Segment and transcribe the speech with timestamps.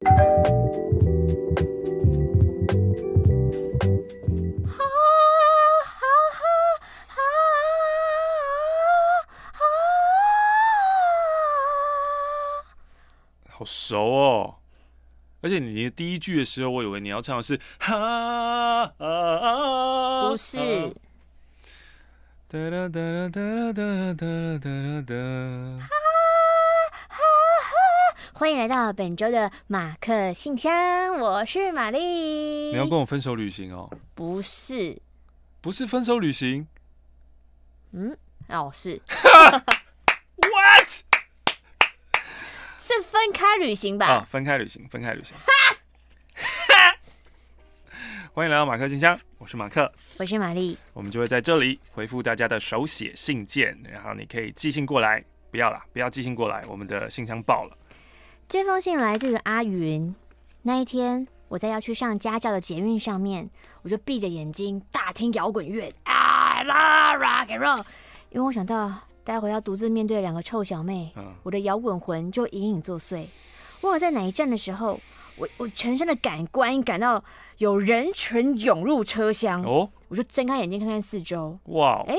[13.50, 14.54] 好熟哦！
[15.42, 20.56] 而且你的第一句的时候，我以为你要唱的是哈啊啊，不是。
[22.48, 25.99] 哒哒哒哒哒哒哒哒哒哒。
[28.40, 31.98] 欢迎来到本周的马克信箱，我是玛丽。
[32.70, 33.90] 你要跟我分手旅行哦？
[34.14, 34.98] 不是，
[35.60, 36.66] 不是分手旅行。
[37.92, 38.16] 嗯，
[38.48, 38.98] 哦是。
[40.40, 40.88] What？
[42.78, 44.06] 是分开旅行吧？
[44.06, 45.36] 啊，分开旅行，分开旅行。
[48.32, 50.78] 欢迎来到马克信箱，我是马克，我是玛丽。
[50.94, 55.22] 我们就会在这里回复大家的手写信件，然后你可以寄信过来。
[55.50, 57.76] 不要啦，不要寄信过来，我们的信箱爆了。
[58.50, 60.12] 这封信来自于阿云。
[60.62, 63.48] 那一天，我在要去上家教的捷运上面，
[63.82, 67.78] 我就闭着眼睛大听摇滚乐啊啦 rock and roll，
[68.30, 68.92] 因为我想到。
[69.22, 73.26] 待会要独自面对两个臭小妹，嗯、我的摇滚魂就隐隐作祟。
[73.82, 74.98] 忘了在哪一站的时候，
[75.36, 77.22] 我我全身的感官感到
[77.58, 82.16] 有人群涌入车厢，哦，我就睁开眼睛看看四周，哇，哎，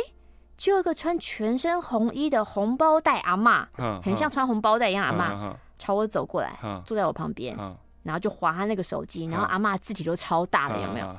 [0.55, 11.15] 就有一个穿全身红衣的红包袋阿嬷，嗯、很像穿红包袋一样阿嬷，嗯、朝我走过来，嗯、坐在我旁边，嗯、然后就划他那个手机，然后阿妈字体都超大的，有没有？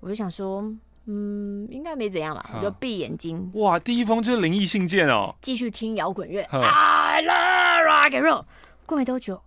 [0.00, 0.64] 我就想说。
[1.06, 3.50] 嗯，应该没怎样吧，我就闭眼睛。
[3.56, 5.34] 哇，第一封就是灵异信件哦。
[5.42, 8.44] 继续听摇滚乐，I love rock and roll。
[8.86, 9.38] 过没多久，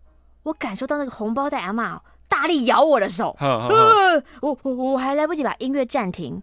[0.43, 3.35] 我感受到那个红包袋阿嬷大力咬我的手。
[3.39, 6.39] 呃，我我我还来不及把音乐暂停，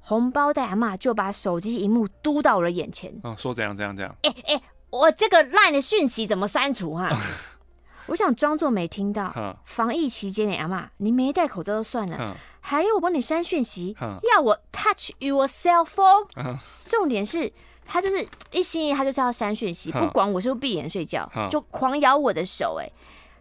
[0.00, 3.12] 红包袋阿妈就把手机荧幕嘟到我的眼前。
[3.22, 4.16] 嗯，说怎样怎样怎样？
[4.22, 4.62] 哎哎，
[4.94, 7.10] 我这个 LINE 的讯息怎么删除哈？
[8.06, 9.58] 我想装作没听到。
[9.64, 12.36] 防疫期间的阿妈，你没戴口罩就算了。
[12.60, 16.56] 还要我帮你删讯息，嗯、要我 touch your cell phone，嗯、
[16.86, 17.52] 重点是
[17.84, 22.78] 他就是一心一意，他就是要删讯息，嗯、不管我是不是闭眼睡觉，嗯、就狂咬我的手。
[22.80, 22.88] 哎，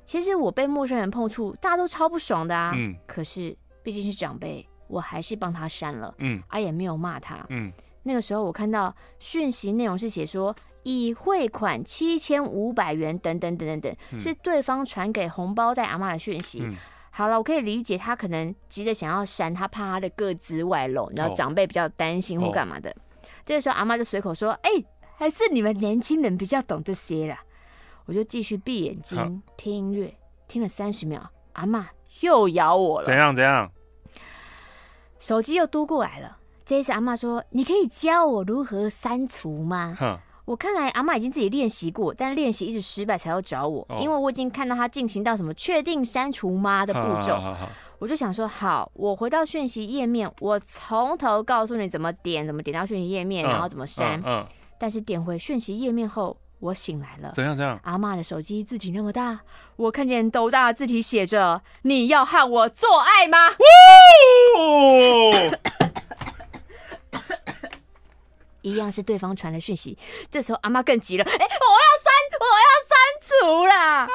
[0.03, 2.71] 其实我被陌生人碰触，大家都超不爽的啊。
[2.75, 6.13] 嗯、可是毕竟是长辈，我还是帮他删了。
[6.17, 7.45] 嗯，啊也没有骂他。
[7.49, 7.71] 嗯，
[8.03, 16.61] 那个时候我看到讯息内容是写说已汇款七千五百元等等等等等，嗯、是对方传给红包袋阿妈的讯息。
[16.63, 16.75] 嗯
[17.15, 22.89] 好了，我可以理解他可能急着想要删，他怕他的个子外露，然后长辈比较担心或干嘛的。
[22.89, 22.99] Oh.
[23.45, 24.85] 这个时候阿妈就随口说：“哎、欸，
[25.15, 27.39] 还是你们年轻人比较懂这些啦。”
[28.05, 31.87] 我就继续闭眼睛、听音乐，听了三十秒，阿妈
[32.21, 33.05] 又咬我了。
[33.05, 33.35] 怎样？
[33.35, 33.71] 怎样？
[35.19, 36.39] 手机又嘟过来了。
[36.65, 39.97] 这一次阿妈说：“你可以教我如何删除吗？”
[40.45, 47.41] 我看来阿妈已经自己练习过，但练习一直失败才要找我，因为我已经看到他进行到什么确定删除吗的步骤，
[47.97, 54.21] 我就想说好，我回到讯息页面，我从头告诉你怎么点，怎么点到讯息页面，然后怎么删。
[54.77, 57.31] 但是点回讯息页面后，我醒来了。
[57.33, 57.55] 怎样？
[57.55, 57.79] 怎样？
[57.83, 59.39] 阿妈的手机字体那么大，
[59.77, 63.37] 我看见斗大的字体写着：“你要和我做爱吗？”
[68.61, 69.97] 一样是对方传的讯息，
[70.31, 71.47] 这时候阿妈更急了，哎、欸，我要
[72.03, 72.97] 删，我要删
[73.27, 74.07] 除啦！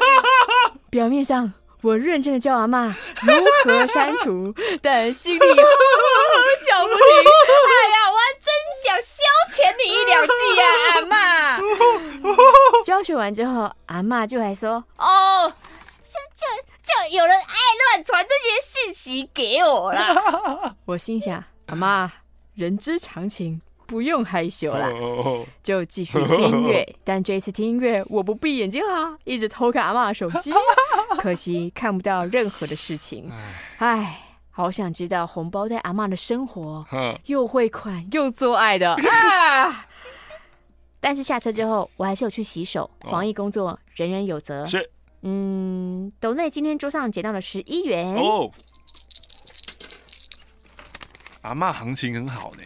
[0.90, 3.32] 表面上我认真的教阿妈如
[3.64, 5.62] 何删除， 但心里呵呵呵
[6.66, 7.00] 笑不停。
[7.06, 8.52] 哎呀，我还真
[8.84, 10.64] 想消遣你一两句呀，
[10.94, 11.60] 阿妈。
[12.84, 16.44] 教学完之后，阿妈就还说，哦，就就
[16.82, 20.74] 就有人爱乱传这些信息给我啦。
[20.86, 22.12] 我心想，阿妈。
[22.54, 24.90] 人之常情，不用害羞啦，
[25.62, 26.86] 就继续听音乐。
[27.04, 30.52] 但这次听音乐，我不闭眼睛啦，一直偷看阿妈的手机，
[31.20, 33.30] 可惜看不到任何的事情。
[33.78, 34.20] 唉，
[34.50, 36.84] 好想知道红包在阿妈的生活，
[37.26, 39.86] 又汇款又做爱的 啊！
[41.00, 42.90] 但是下车之后，我还是有去洗手。
[43.08, 44.66] 防疫工作，人人有责。
[44.66, 44.90] 是，
[45.22, 48.16] 嗯，斗内今天桌上捡到了十一元。
[48.16, 48.50] 哦
[51.42, 52.62] 阿妈行情很好呢，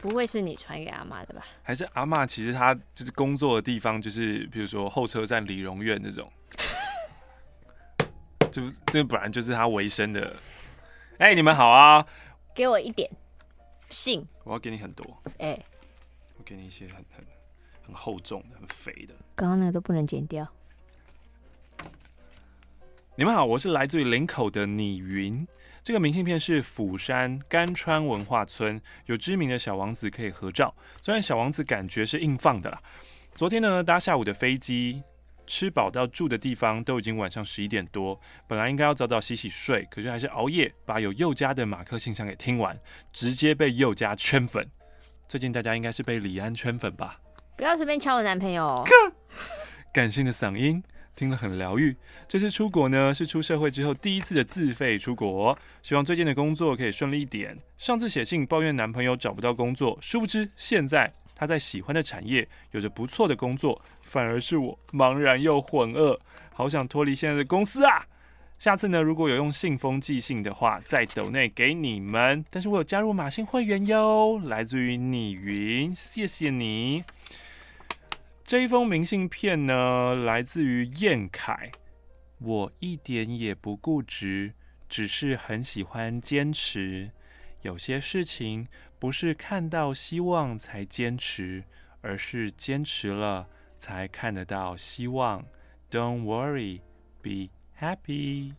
[0.00, 1.42] 不会是你传给阿妈的吧？
[1.62, 6.30] 还是阿妈其实她就是工作的地方，就是比如说候车站理容院这种，
[8.50, 10.34] 就这本来就是她维生的。
[11.18, 12.06] 哎、欸，你们好啊！
[12.54, 13.10] 给我一点
[13.90, 15.22] 信，我要给你很多。
[15.38, 15.64] 哎、欸，
[16.36, 17.24] 我给你一些很很
[17.86, 19.14] 很厚重的、很肥的。
[19.34, 20.46] 刚刚那个都不能剪掉。
[23.18, 25.48] 你们好，我是来自于林口的你云。
[25.82, 32.78] 这个明信片是釜山甘川文化村有知名的小王子可以合照，虽然小王子感觉是硬放的啦。
[33.34, 35.02] 昨天呢，搭下午的飞机，
[35.46, 42.78] 吃饱到住的地方都已经晚上十一点多，本来应该要早早洗洗睡，可是还是熬夜把有佑家的马克信箱给听完，
[43.14, 44.70] 直接被佑家圈粉。
[45.26, 47.18] 最近大家应该是被李安圈粉吧？
[47.56, 48.84] 不要随便敲我男朋友。
[49.90, 50.82] 感性的嗓音
[51.16, 51.96] 听了很疗愈。
[52.28, 57.56] 这次出国呢，是出社会之后第一次的自费出国，希望最近的工作可以顺利一点。
[57.76, 61.12] 上次写信抱怨男朋友找不到工作，殊不知现在。
[61.38, 66.18] 他在喜欢的产业有着不错的工作，反而是我茫然又浑噩，
[66.54, 68.06] 好想脱离现在的公司啊！
[68.58, 72.42] 下次呢，如果有用信封寄信的话，在斗内给你们。
[72.48, 77.04] 但是我有加入马信会员哟，来自于你云，谢谢你。
[78.46, 81.68] 这一封明信片呢，来自于燕凯，
[82.38, 84.54] 我一点也不固执，
[84.88, 87.10] 只是很喜欢坚持，
[87.62, 88.64] 有些事情。
[88.98, 91.62] 不是看到希望才坚持，
[92.00, 93.46] 而是坚持了
[93.78, 95.44] 才看得到希望。
[95.90, 96.80] Don't worry,
[97.20, 98.54] be happy。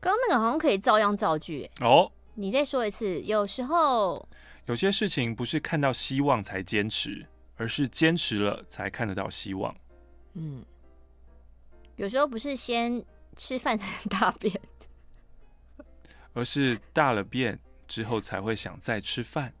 [0.00, 2.12] 刚刚那个好像可以照样造句哦。
[2.34, 3.22] 你再说一次。
[3.22, 4.28] 有时候
[4.66, 7.24] 有些事情不是看到希望才坚持，
[7.56, 9.74] 而是坚持了才看得到希望。
[10.34, 10.64] 嗯，
[11.96, 13.04] 有时候不是先
[13.36, 14.60] 吃饭才能大便，
[16.32, 17.58] 而是大了便。
[17.88, 19.52] 之后才会想再吃饭。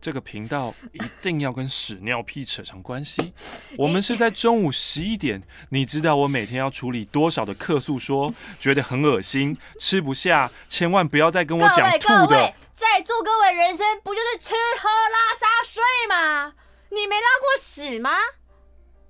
[0.00, 3.32] 这个频道一定要跟屎尿屁扯上关系。
[3.78, 7.96] 我们是在中午十一点，你知道我每天要处理多少的客诉？
[7.96, 12.52] 说觉得很恶心，吃不下，千万不要再跟我讲吐的。
[12.74, 16.54] 在座各位，人生不就是吃喝拉撒睡吗？
[16.90, 18.10] 你没拉过屎吗？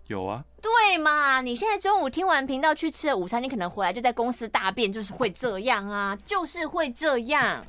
[0.07, 0.45] 有啊。
[0.61, 1.41] 对嘛？
[1.41, 7.65] 你现在中午听完频道去吃了午餐，你可能回来就在公司大便，就是会这样啊，就是会这样。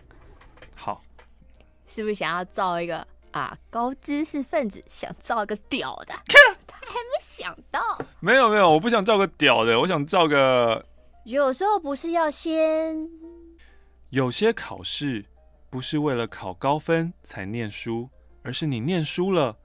[0.76, 1.04] 好，
[1.86, 4.84] 是不是想要造一个啊高知识分子？
[4.88, 6.14] 想造一个屌的？
[6.66, 7.80] 他还没想到。
[8.20, 10.84] 没有没有，我不想造个屌的，我想造个。
[11.26, 13.08] 有时候不是要先。
[14.10, 15.24] 有些考试
[15.70, 18.10] 不是为了考高分才念书，
[18.42, 19.56] 而是你念书了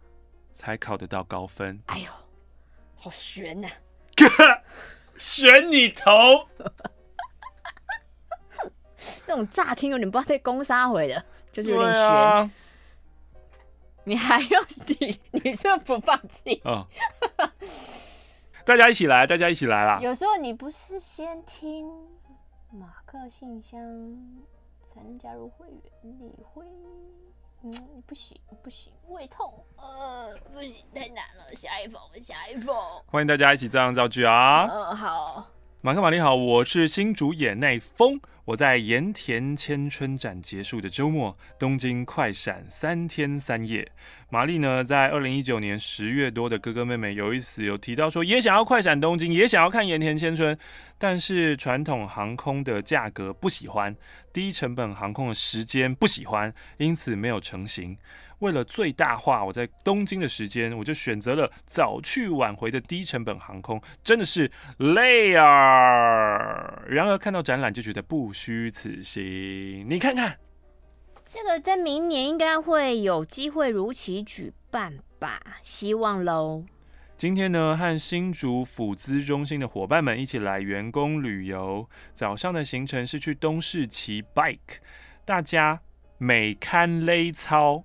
[0.55, 1.81] 才考得到高分。
[1.87, 2.11] 哎呦，
[2.95, 4.63] 好悬呐、啊！
[5.19, 6.49] 悬你头！
[9.27, 11.23] 那种乍听有点不知道在攻杀回的，
[11.53, 12.03] 就是有点悬。
[12.03, 12.51] 啊、
[14.05, 14.95] 你还要你
[15.33, 16.63] 你是不，是不放弃？
[16.65, 16.87] 嗯，
[18.65, 19.99] 大家一起来，大家一起来啦！
[20.01, 21.87] 有时候你不是先听
[22.71, 23.79] 马克信箱
[24.93, 26.65] 才能加入会员，你会
[27.67, 27.73] 嗯
[28.07, 32.77] 不行不行，胃痛呃不行太难了，下一封下一封。
[33.07, 34.67] 欢迎大家一起照样造句啊！
[34.71, 35.47] 嗯好，
[35.81, 38.21] 马克玛丽好，我是新竹野内丰。
[38.47, 43.91] 我在盐田千春展结束的周末，东京快闪三天三夜。
[44.29, 50.59] 玛丽呢，在二零一九年十月多的哥哥妹妹有一次有提到说，也想要快闪东京，也想要看盐田千春，
[50.99, 53.97] 但是传统航空的价格不喜欢，
[54.31, 57.97] 低成本航空的时间不喜欢，因此没有成型。
[58.41, 66.83] 为了最大化我在东京的时间，我就选择了早去晚回的低成本航空，真的是累啊！
[66.87, 69.89] 然而看到展览就觉得不虚此行。
[69.89, 70.37] 你看看，
[71.25, 75.41] 这个在明年应该会有机会如期举办吧？
[75.63, 76.65] 希望喽。
[77.17, 84.59] 今天呢，和新竹辅资中心的伙伴们一起来员工旅游，早上的行程是去东市骑 bike，
[85.25, 85.81] 大家
[86.19, 87.85] 美堪勒操。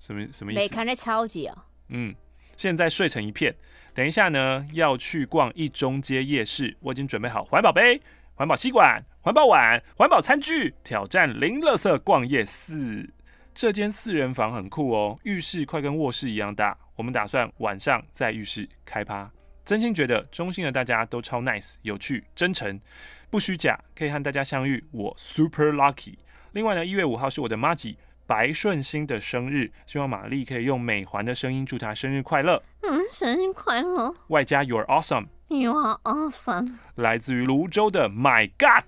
[0.00, 0.60] 什么什么意思？
[0.60, 1.56] 没看勒超级哦。
[1.88, 2.14] 嗯，
[2.56, 3.54] 现在睡成一片。
[3.94, 6.76] 等一下呢，要去逛一中街夜市。
[6.80, 7.98] 我已经准备好环保杯、
[8.34, 13.12] 环保吸管、环保碗、环保餐具，挑战零垃圾逛夜市。
[13.52, 16.78] 这间四人房很酷哦，浴室快跟卧室一样大。
[16.94, 19.28] 我们打算晚上在浴室开趴。
[19.64, 22.80] 真心觉得中心的大家都超 nice、有趣、真诚，
[23.28, 26.14] 不虚假，可以和大家相遇，我 super lucky。
[26.52, 27.98] 另外呢，一月五号是我的麻吉。
[28.26, 32.60] 白顺心的生日，希望玛丽可以用美环的声音祝她生日快乐。
[32.82, 34.12] 嗯，生日快乐。
[34.28, 36.74] 外加 You're awesome，You are awesome。
[36.96, 38.82] 来自于泸州的 My God。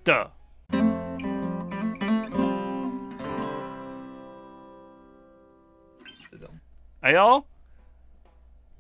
[6.31, 6.51] 这种，
[7.01, 7.45] 哎呦，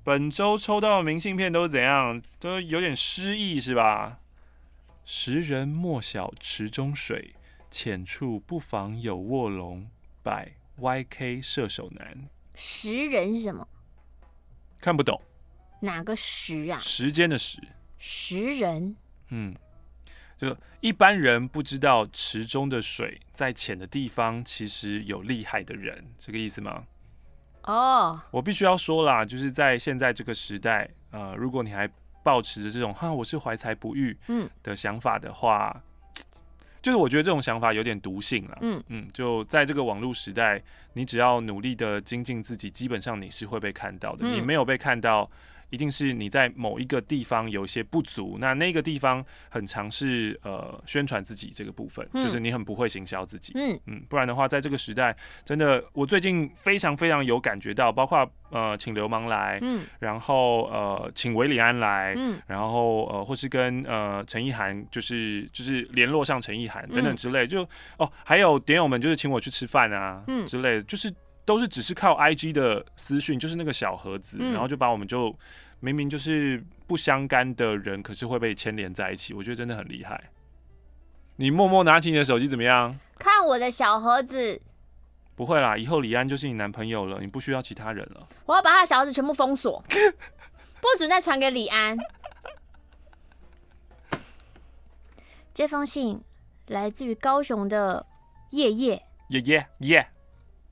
[0.03, 2.21] 本周抽到的明信片都是怎样？
[2.41, 4.19] 都有点失意是吧？
[5.05, 7.37] 时人莫小池中水，
[7.71, 9.89] 浅处不妨有卧龙。
[10.29, 13.67] By YK 射手男，时人是什么？
[14.79, 15.19] 看不懂。
[15.81, 16.79] 哪个时啊？
[16.79, 17.59] 时间的时。
[17.99, 18.95] 时人。
[19.31, 19.55] 嗯，
[20.37, 26.85] 就一般人不知道池中的水在浅的地方其实有厉害的人，这个意思吗？
[27.63, 31.91] 哦，我必须要说啦，就是在现在这个时代，呃，如果你还
[32.23, 35.83] 保持着这种哈我是怀才不遇嗯的想法的话，嗯、
[36.83, 38.59] 就是我觉得这种想法有点毒性了。
[38.61, 40.63] 嗯嗯，就在这个网络时代，
[40.95, 44.27] 你只要努力的精进自己，基本上你是会被看到的。
[44.27, 45.31] 嗯、你没有被看到。
[45.71, 53.79] 一定是你在某一个地方有一些不足，那那个地方很尝试呃宣传自己这个部分，嗯、就是你很不会行销自己，嗯。
[53.87, 70.47] 嗯，不然的话，在这个时代，真的我最近非常非常有感觉到，包括呃请流氓来，嗯，然后呃请韦礼安来，嗯，然后呃或是跟呃陈意涵就是就是联络上陈意涵等等之类，就哦还有点友们就是请我去吃饭啊，嗯。
[70.47, 71.13] 之类的，就是。
[71.49, 75.35] 都是只是靠 IG 的私讯，就是那个小盒子，嗯、然后就把我们就
[75.81, 79.33] 明明就是不相干的人，可是会被牵连在一起。
[79.33, 80.25] 我觉得真的很厉害。
[81.37, 83.01] 你默默拿起你的手机怎么样？
[83.19, 84.61] 看我的小盒子。
[85.35, 88.29] 不会啦，以后李安就是你男朋友了，你不需要其他人了。
[88.45, 89.83] 我要把他的小盒子全部封锁，
[90.83, 91.97] 不准再传给李安。
[95.55, 96.21] 这封信
[96.67, 98.05] 来自于高雄的
[98.51, 99.03] 叶叶。
[99.31, 100.09] 叶叶叶。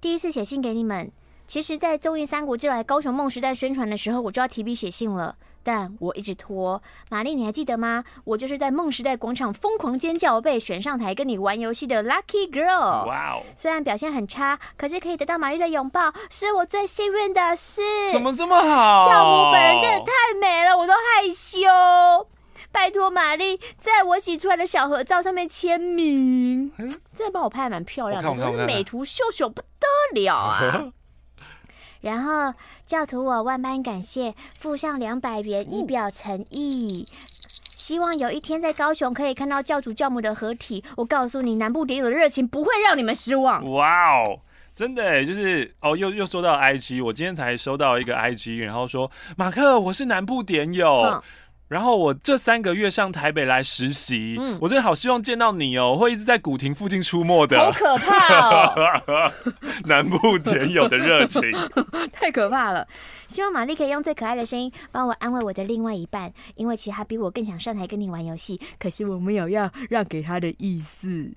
[0.00, 1.10] 第一次写信给你们，
[1.46, 6.82] 其实，在综艺《三国志》来高雄梦时代宣传的时候，我就要提笔写信了，但我一直拖。
[7.08, 8.04] 玛丽，你还记得吗？
[8.24, 13.06] 我就是在梦时代广场疯狂尖叫，被选上台跟你玩游戏的 Lucky Girl。
[13.06, 13.42] 哇哦！
[13.56, 17.80] 虽然表现很差，可是可以得到玛丽的拥抱，是我最幸运的事。
[18.12, 19.06] 怎么这么好？
[19.06, 22.28] 教母本人真的太美了，我都害羞。
[22.76, 26.70] 拜托玛丽，在我洗出来的小合照上面签名。
[26.76, 30.92] 嗯，这帮我拍的蛮漂亮的，我是美图秀秀不得了啊！
[32.02, 32.52] 然后
[32.84, 37.06] 教徒我万般感谢，附上两百元以表诚意。
[37.06, 40.84] 希望有一天在高雄可以看到教主教母的合体。
[40.98, 43.68] 我告诉你，南部点友的热情不会让你们失望。
[43.72, 44.40] 哇哦，
[44.74, 51.00] 真的哎，就是哦，又又说到 IG，我今天才收到一个 IG，然后说马克，我是南部点友。
[51.04, 51.22] 嗯
[51.68, 57.58] 然后我这三个月上台北来实习，嗯，我真的好希望见到你哦，我会一直在古亭附近出没的。
[57.58, 59.32] 好可怕哦！
[59.86, 61.42] 南部点友的热情，
[62.12, 62.86] 太可怕了。
[63.26, 71.32] 希望玛丽可以用最可爱的声音帮我安慰我的另外一半，因为其他比我更想上台跟你玩游戏，可是我没有要让给他的意思。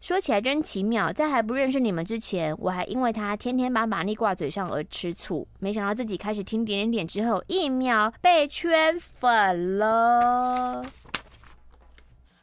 [0.00, 5.46] 说起来真奇妙，在还不认识你们之前，我还因为他天天把玛丽挂嘴上而吃醋。
[5.58, 10.82] 没想到自己开始听点点点之后，一秒被圈粉了。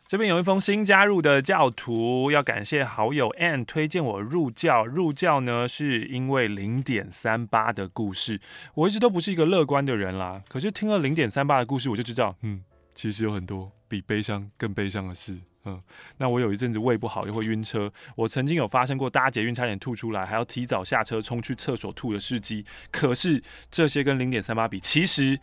[0.07, 4.85] 这边有一封新加入的教徒，要感谢好友 Ann 推荐我入教。
[4.85, 8.39] 入教呢，是因为零点三八的故事。
[8.75, 15.39] 我一直都不是一个乐观的人啦，可是听了零点三八的故事，我就知道，嗯，其实有很多比悲伤更悲伤的事。
[15.67, 15.81] 嗯，
[16.17, 17.91] 那我有一阵子胃不好，又会晕车。
[18.15, 22.65] 我曾经有发生过搭捷运差点吐出来，还要提早下车冲去厕所吐的事迹。
[22.89, 25.37] 可是这些跟零点三八比，其实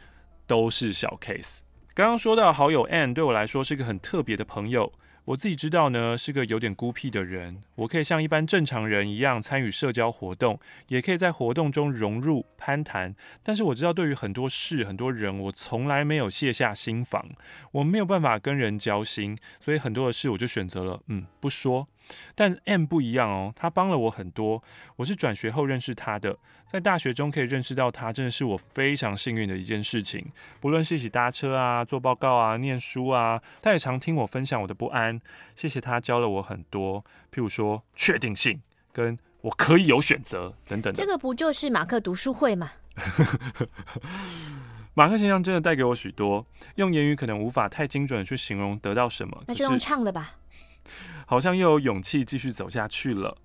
[0.46, 1.58] 都是小 case。
[1.92, 4.90] 刚刚说到好友 Ann 对我来说是个很特别的朋友。
[5.26, 7.62] 我自己知道呢，是个有点孤僻的人。
[7.76, 13.14] 我可以像一般正常人一样参与社交活动，也可以在活动中融入攀谈。
[13.42, 17.26] 但是我知道，对于很多事、很多人，我从来没有卸下心防。
[17.72, 21.88] 我没有办法跟人交心，所以很多的事我就选择了，嗯，不说。
[22.34, 24.62] 但 M 不一样哦，他帮了我很多。
[24.96, 30.26] 我是转学后认识他的，在大学中可以认识到他，真的是我非常幸运的一件事情。
[30.60, 35.20] 不论是一起搭车啊、做报告啊、念书啊，他也常听我分享我的不安。
[35.54, 38.60] 谢谢他教了我很多，譬如说确定性，
[38.92, 40.92] 跟我可以有选择等等。
[40.92, 42.72] 这个不就是马克读书会吗？
[44.94, 46.46] 马克先生真的带给我许多，
[46.76, 49.42] 用言语可能无法太精准的去形容得到什么。
[49.48, 50.36] 那就用唱的吧。
[51.26, 53.36] 好像又有勇气继续走下去了。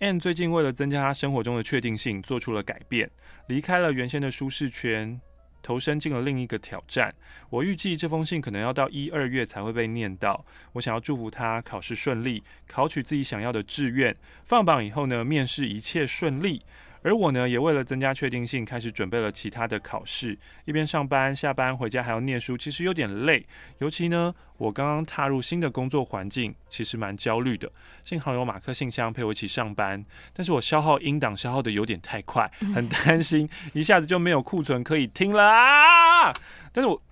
[0.00, 3.10] Ann 最近为了增加他生活中的确定性，做出了改变，
[3.48, 5.20] 离开了原先的舒适圈，
[5.62, 7.14] 投身进了另一个挑战。
[7.50, 10.42] 我预计这封信可能要到一二月才会被念到。
[10.72, 14.16] 我想要祝福他考试顺利，考取自己想要的志愿。
[14.46, 16.62] 放榜以后呢，面试一切顺利。
[17.02, 20.36] 而我呢，也为了增加确定性，开始准备了其他的考试。
[20.66, 23.46] 一边上班、下班、回家还要念书，其实有点累。
[23.78, 27.70] 尤其呢，我刚刚踏入新的工作环境，其实蛮焦虑的。
[28.04, 30.04] 幸好有马克信箱陪我一起上班，
[30.34, 36.32] 但是我消耗音档消耗的有点太快，很担心一下子就没有库存可以听了啊！
[36.72, 37.02] 但是我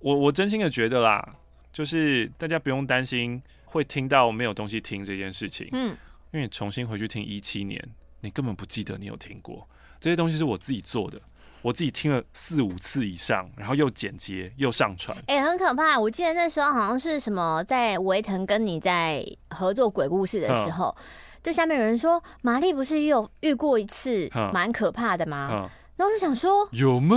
[0.00, 1.36] 我我真心的觉得啦，
[1.72, 5.68] 就是大家不用担心会听到没有东西听这件事情。
[5.72, 5.96] 嗯，
[6.32, 7.80] 因为重新回去听一七年。
[8.20, 9.68] 你根本不记得你有听过
[10.00, 11.20] 这些东西，是我自己做的，
[11.62, 15.98] 我自己听了四五次以上，然后又剪接又上传，哎、欸，很可怕。
[15.98, 21.02] 我记得那时候好像是什么，在维腾跟你在合作鬼故事的时候，嗯、
[21.42, 25.68] 就下面有人说玛丽不是也有遇过一次蛮可怕的吗？
[25.96, 27.16] 然后我就想说，有吗？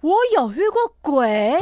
[0.00, 1.56] 我有遇过鬼，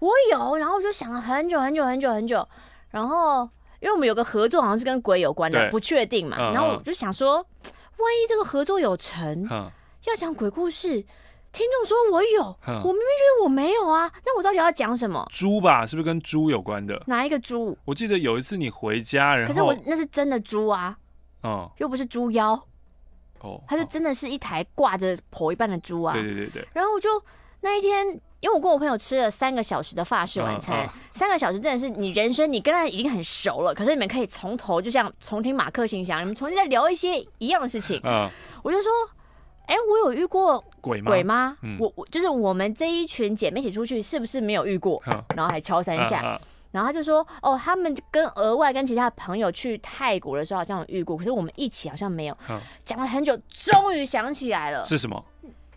[0.00, 2.46] 我有，然后我就想了很久很久很久很久，
[2.90, 3.42] 然后
[3.80, 7.44] 因为我们有个合作好像是跟鬼有关的，不确定嘛，然后我就想说，
[7.98, 9.46] 万一这个合作有成，
[10.04, 11.04] 要讲鬼故事。
[11.50, 15.26] 听众说我有，我明明觉得我没有啊，那我到底要讲什么？
[15.30, 17.02] 猪吧，是不是跟猪有关的？
[17.06, 17.76] 哪一个猪？
[17.86, 20.96] 我记得有一次你回家，然后可是我那是真的猪啊，
[21.42, 22.52] 哦，又不是猪妖，
[23.40, 26.68] 哦，它就真的是一台挂着婆一半的猪啊，对对对对。
[26.74, 27.08] 然后我就
[27.62, 38.28] 那一天，因为我跟我朋友吃了三个小时的法式晚餐，三个小时真的是你人生你跟他已经很熟了，可是你们可以从头就像重听马克信箱，你们重新再聊一些一样的事情，嗯，
[38.62, 38.90] 我就说。
[39.68, 41.10] 哎、欸，我有遇过鬼吗？
[41.10, 41.58] 鬼吗？
[41.60, 44.98] 嗯、我我就是我们这一群姐妹一起出去，是不是没有遇过？
[45.08, 46.40] 嗯、然后还敲三下，嗯、
[46.70, 52.38] 然后他就说：“哦，他们跟额外跟其他朋友去泰国的时候好像有遇过，可是我们一起好像没有。
[52.48, 55.22] 嗯”讲了很久，终于想起来了，是什么？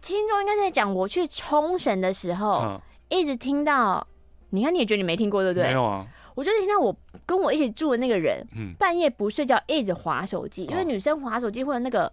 [0.01, 4.05] 听众应该在讲我去冲绳的时候，嗯、一直听到。
[4.49, 5.67] 你看，你也觉得你没听过，对不对？
[5.67, 6.05] 没有啊。
[6.35, 12.11] 我就是听到我跟我一起住的那个人，嗯、半夜不睡觉，一直划手机，因为女生划手机会有那个。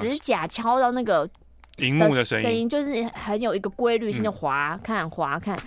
[0.00, 1.28] 指甲敲到那个
[1.78, 5.58] 荧幕的声音，就是很有一个规律性的划看划看，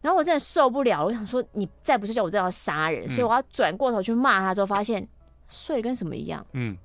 [0.00, 5.06] 然后我真的受不了，我想说你再不睡觉，我真的要杀人，所以我要转过头去骂他，之后发现
[5.46, 6.76] 睡得跟什么一样，嗯，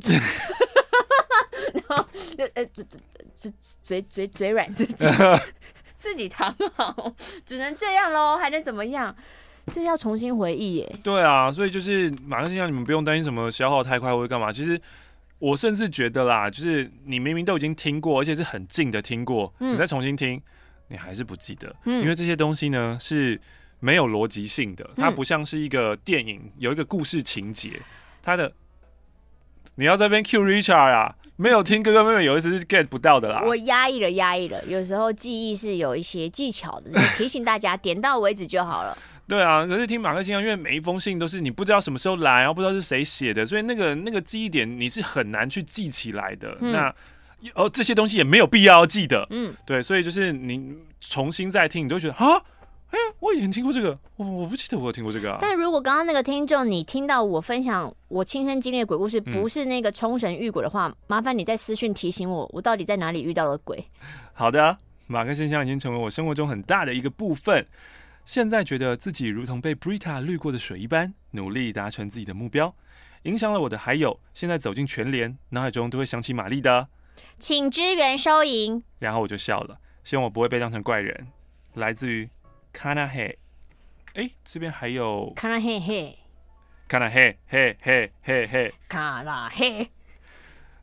[1.74, 2.06] 然后
[2.54, 3.52] 呃嘴
[3.84, 5.04] 嘴嘴嘴软自己
[5.96, 9.14] 自己躺好，只能这样喽，还能怎么样？
[9.72, 10.98] 这要重新回忆耶。
[11.02, 14.52] 对啊，所以就是马克信箱，你们不用担心什么消耗太快或者干嘛。
[14.52, 14.80] 其实
[15.38, 20.40] 我甚至觉得啦，就是你明明都已经听过，而且是很近的听过，嗯、你再重新听，
[20.88, 21.74] 你还是不记得。
[21.84, 23.40] 嗯、因为这些东西呢是
[23.80, 27.80] 没有逻辑性的，它不像是一个电影有一个故事情节，
[28.22, 28.52] 它的
[29.76, 33.42] 你要在这边 cue Richard 啊，没有听哥哥妹妹有一次是 get 不到的啦。
[33.46, 38.96] 我压抑了，压抑了，有时候记忆是有一些技巧的，就是、提醒大家点到为止就好了。
[39.28, 46.56] 对啊，可是听马克信箱，因为每一封信都是你不知道什么时候来，然后不知道是谁写的，所以那个那个记忆点你是很难去记起来的。
[46.60, 46.94] 嗯、那
[47.54, 49.26] 哦，这些东西也没有必要记得。
[49.30, 52.40] 嗯，对，所以就是你重新再听，你都觉得啊，
[52.90, 55.38] 哎，我以前听过这个，我我不记得我有听过这个啊。
[55.40, 63.84] 但如果刚刚那个听众你听到我分享我亲身经历的鬼故事，不是那个冲绳遇鬼的话，嗯、麻烦你在私讯提醒我，我到底在哪里遇到了鬼。
[64.32, 67.66] 好的，马克现象已经成为我生活中很大的一个部分。
[68.24, 72.74] 现在觉得自己如同被 Brita 滤过的水一般，努力达成自己的目标，
[73.22, 76.88] 影响了我的还有现在走进全联，脑海中都会想起玛丽的，
[77.38, 78.82] 请支援收银。
[78.98, 81.28] 然后我就笑了，希望我不会被当成怪人。
[81.74, 82.28] 来自于
[82.76, 83.34] Kanahe，
[84.12, 86.18] 哎，这边还有 Kanahe 嘿
[86.86, 89.88] ，Kanahe 嘿嘿嘿嘿，Kanahe。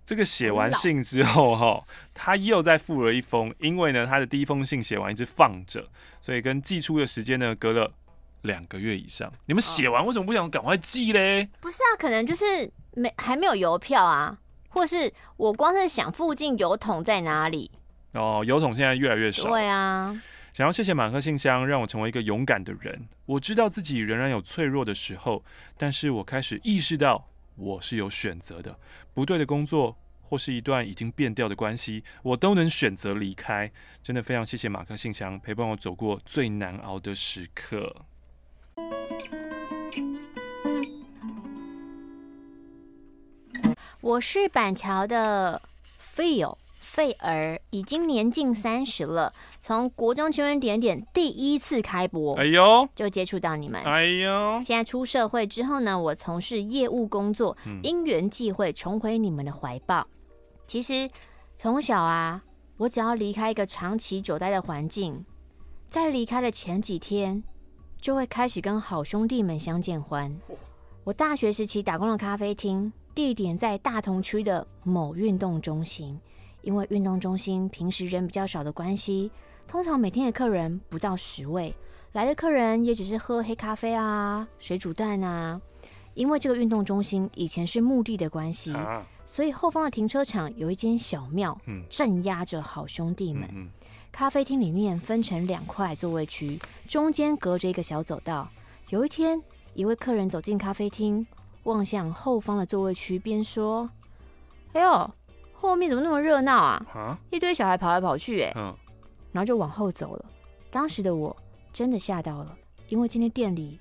[0.04, 5.88] 这个写完信之后，哈，他又再附了一封，因为呢，他的第一封信写完一直放着，
[6.20, 7.94] 所以跟寄出的时间呢隔了
[8.42, 9.32] 两个月以上。
[9.46, 11.48] 你们写完为什么不想赶快寄嘞？
[11.62, 14.38] 不是啊，可能就是没还没有邮票啊，
[14.70, 17.72] 或是我光是想附近邮筒在哪里。
[18.14, 19.48] 哦，邮筒现在越来越少。
[19.48, 20.22] 对啊，
[20.54, 23.08] 想要谢谢马克信箱，让我成为一个勇敢的人。
[23.26, 25.44] 我知道自己仍然有脆弱的时候，
[25.78, 27.28] 但是我开始意识到。
[27.56, 28.80] 我是有选择的，
[29.14, 33.72] 不对的工作或是一段已经变调的关系，我都能选择离开。
[34.02, 37.96] 真的非常谢谢马克信箱陪伴我走过最难熬的时刻。
[44.02, 45.62] 我是板桥的
[46.16, 46.58] Phil。
[46.94, 60.06] 费儿已经年近三十了，从国中情人点点第一次开播，哎呦，就接触到你们，哎呦，现在出社会之后呢，我从事业务工作，因缘际会重回你们的怀抱。
[60.68, 61.10] 其实
[61.58, 62.44] 从小啊，
[62.78, 65.26] 我只要离开一个长期久待的环境，
[65.90, 67.44] 在离开的前几天，
[68.00, 70.32] 就会开始跟好兄弟们相见欢。
[71.04, 76.22] 我大学时期打工的咖啡厅，地点在大同区的某运动中心。
[76.64, 79.30] 因为运动中心平时人比较少的关系，
[79.68, 81.76] 通常每天的客人不到十位，
[82.14, 85.62] 来的客人也只是喝黑咖啡啊、水煮蛋啊。
[86.16, 93.44] 因为这个运动中心以前是墓地的关系，啊、所以后方的停车场有一间小庙，镇压着好兄弟们。
[93.52, 93.70] 嗯嗯、
[94.12, 98.48] 咖啡厅里面分成两块座位区，中间隔着一个小走道。
[98.90, 99.42] 有一天，
[99.74, 101.26] 一位客人走进咖啡厅，
[101.64, 103.90] 望向后方的座位区，边说
[104.74, 105.12] ：“哎呦。”
[105.70, 106.86] 后面怎么那么热闹啊？
[106.92, 108.76] 蛤一堆小孩跑来跑去，哎，嗯，
[109.32, 110.26] 然后就往后走了。
[110.70, 111.36] 当时的我
[111.72, 112.56] 真的吓到了，
[112.88, 113.80] 因为今天店里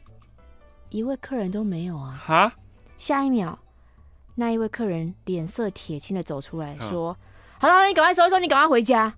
[0.90, 2.14] 一位客人都没有啊。
[2.14, 2.53] 哈，
[2.97, 3.59] 下一秒，
[4.35, 7.16] 那一位客人脸色铁青的走出来说
[7.59, 9.14] ：“好了，你赶快收一收，你赶快回家。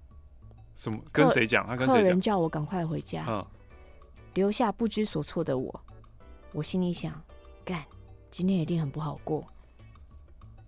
[0.74, 0.98] 什么？
[1.12, 1.66] 跟谁讲？
[1.66, 1.94] 他跟谁？
[1.94, 3.24] 客人叫我赶快回家。
[3.28, 3.44] 嗯。
[4.34, 5.80] 留下不知所措的我，
[6.52, 7.12] 我心里想，
[7.64, 7.84] 干，
[8.30, 9.46] 今天一定很不好过。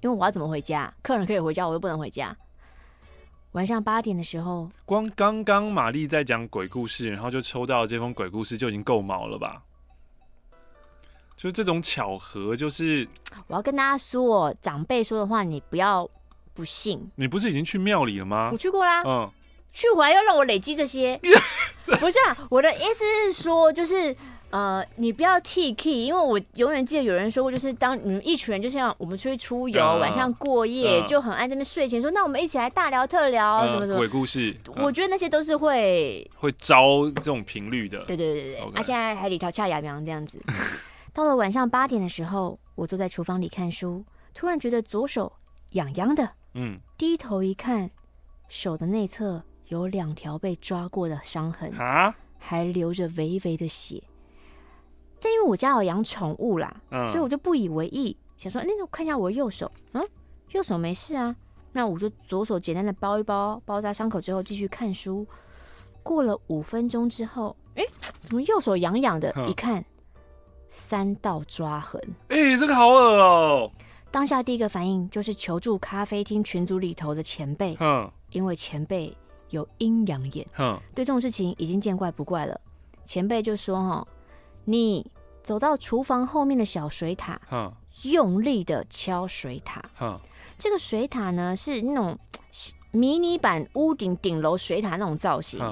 [0.01, 0.93] 因为我要怎么回家？
[1.03, 2.37] 客人可以回家，我又不能回家。
[3.53, 9.63] 晚上八点的时候，光刚刚玛丽在讲鬼故事，然后就抽到这封鬼故事，就已经够毛了吧？
[11.37, 13.09] 就这种巧合，就是
[13.47, 16.09] 我要跟大家说，长辈说的话，你不要
[16.55, 17.11] 不信。
[17.15, 18.51] 你不是已经去庙里了吗？
[18.53, 19.03] 我去过啦。
[19.05, 19.31] 嗯。
[19.73, 21.21] 去回来又让我累积这些，
[22.01, 22.47] 不是啊？
[22.49, 24.17] 我的意思是说，就是
[24.51, 34.57] 呃，你不要 T K，因为我永远记得有人说过，就是当你们一群人，就像我们出去出游，晚上过夜，就很爱这边睡前说，那我们一起来大聊特聊什么什么鬼故事。
[34.77, 38.05] 我觉得那些都是会会招这种频率的。
[38.05, 40.41] 对对对对，啊，现在还里头恰雅苗这样子。
[41.13, 45.33] 到了晚上八点的时候，我坐在厨房里看书，突然觉得左手
[45.73, 47.91] 痒痒的，嗯，低头一看，
[48.49, 49.43] 手的内侧。
[49.69, 54.01] 有两条被抓过的伤痕，啊，还流着微微的血。
[55.27, 60.09] 但因为我家有养宠物啦，嗯，所以我就不以为意，想说，那我看一下我右手，嗯，
[60.53, 61.35] 右手没事啊。
[61.73, 65.27] 那我就左手简单的包一包，包扎伤口之后继续看书。
[66.05, 67.85] 过了五分钟之后，哎，
[68.21, 69.35] 怎么右手痒痒的？
[69.49, 69.85] 一看，
[70.71, 72.01] 三道抓痕。
[72.29, 73.69] 哎，这个好恶哦！
[74.12, 79.12] 当下第一个反应就是求助咖啡厅群组里头的前辈，嗯，因为前辈。
[79.51, 82.61] 有阴阳眼，嗯，对这种事情已经见怪不怪了。
[83.05, 84.05] 前辈就说：“哈，
[84.65, 85.09] 你
[85.47, 90.19] 走到厨房后面的小水塔，哼，用力的敲水塔，哼，
[90.59, 92.19] 这个水塔呢是那种
[92.91, 95.63] 迷你版屋顶顶楼水塔那种造型。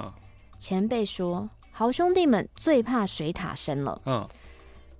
[0.61, 4.01] 前辈说，好兄弟们最怕水塔声了。
[4.07, 4.29] 嗯，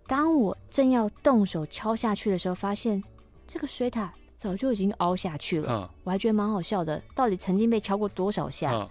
[0.09, 3.01] 当我正要动手敲下去的时候，发现
[3.47, 7.01] 这个水塔。”早就已经凹下去了，嗯、我还觉得蛮好笑的。
[7.15, 8.87] 到底曾经被敲过多少下？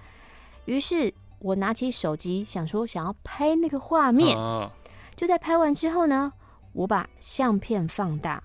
[0.65, 4.35] 于、嗯、是我拿起手机，想说想要拍那个画面。
[5.13, 6.33] 嗯、就在拍完之后呢，
[6.73, 8.41] 我把相片放大，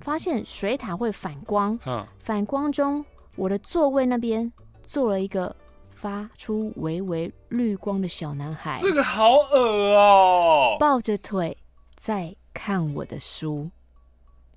[0.00, 1.78] 发现水塔会反光。
[1.86, 3.04] 嗯、反光中，
[3.36, 5.54] 我的座位那边坐了一个
[5.94, 8.78] 发出微微绿光的小男孩。
[8.80, 10.76] 这个好恶哦！
[10.78, 11.56] 抱着腿
[11.96, 13.70] 在看我的书。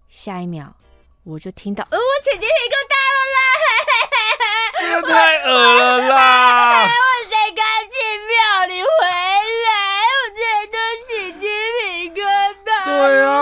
[0.07, 0.73] 下一秒。
[1.25, 3.41] 我就听到，呃，我起鸡皮疙瘩了啦！
[4.81, 6.81] 这太恶了啦！
[6.87, 6.87] 我
[7.29, 7.93] 才刚去
[8.25, 8.87] 庙里回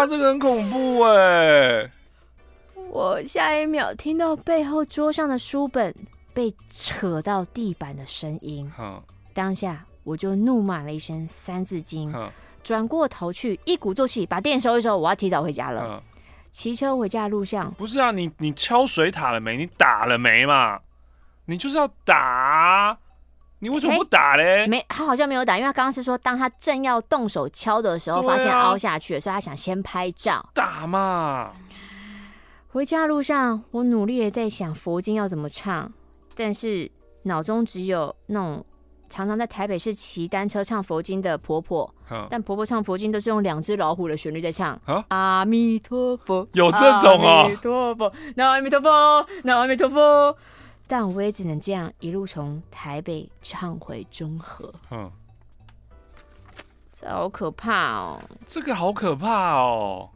[0.08, 1.92] 这个很恐怖哎！
[2.90, 5.94] 我下一秒听到背后桌上的书本
[6.34, 9.02] 被扯到地板的声音，嗯、
[9.34, 12.32] 当下我就怒骂了一声《三字经》，嗯、
[12.64, 15.82] 转过头去一鼓作气把店收一收，我要提早回家了。
[15.84, 16.02] 嗯
[16.50, 19.58] 骑车回家的路上，不是啊，你你敲水塔了没？
[19.58, 20.80] 你打了没嘛？
[21.46, 22.98] 你就是要打，
[23.60, 24.68] 你为什么不打嘞？
[24.68, 30.48] 没，他好像没有打，因为他刚刚是说，当他正要动手敲的时候，发现凹下去了，所以他想先拍照。
[30.54, 31.52] 打嘛！
[32.68, 35.92] 回家路上，我努力的在想佛经要怎么唱，
[36.36, 36.92] 但是
[37.24, 38.66] 脑中只有那种。
[39.10, 41.90] 常常在台北市骑单车唱佛经的婆婆，
[42.30, 44.78] 但婆婆唱佛经都是用两只老虎的旋律在唱。
[45.08, 47.44] 阿弥陀佛，有这种啊？
[47.44, 50.38] 阿弥陀佛，那阿弥陀佛，那阿弥陀佛。
[50.88, 54.74] 但我也只能这样一路从台北唱回中和。
[54.92, 55.12] 嗯，
[56.94, 58.22] 这好可怕哦！
[58.48, 60.10] 这个好可怕哦。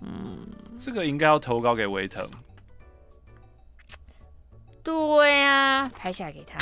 [0.00, 2.28] 嗯，这个应该要投稿给维腾。
[4.82, 6.58] 对呀，拍下来给他。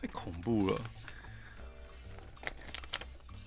[0.00, 0.80] 太恐怖了！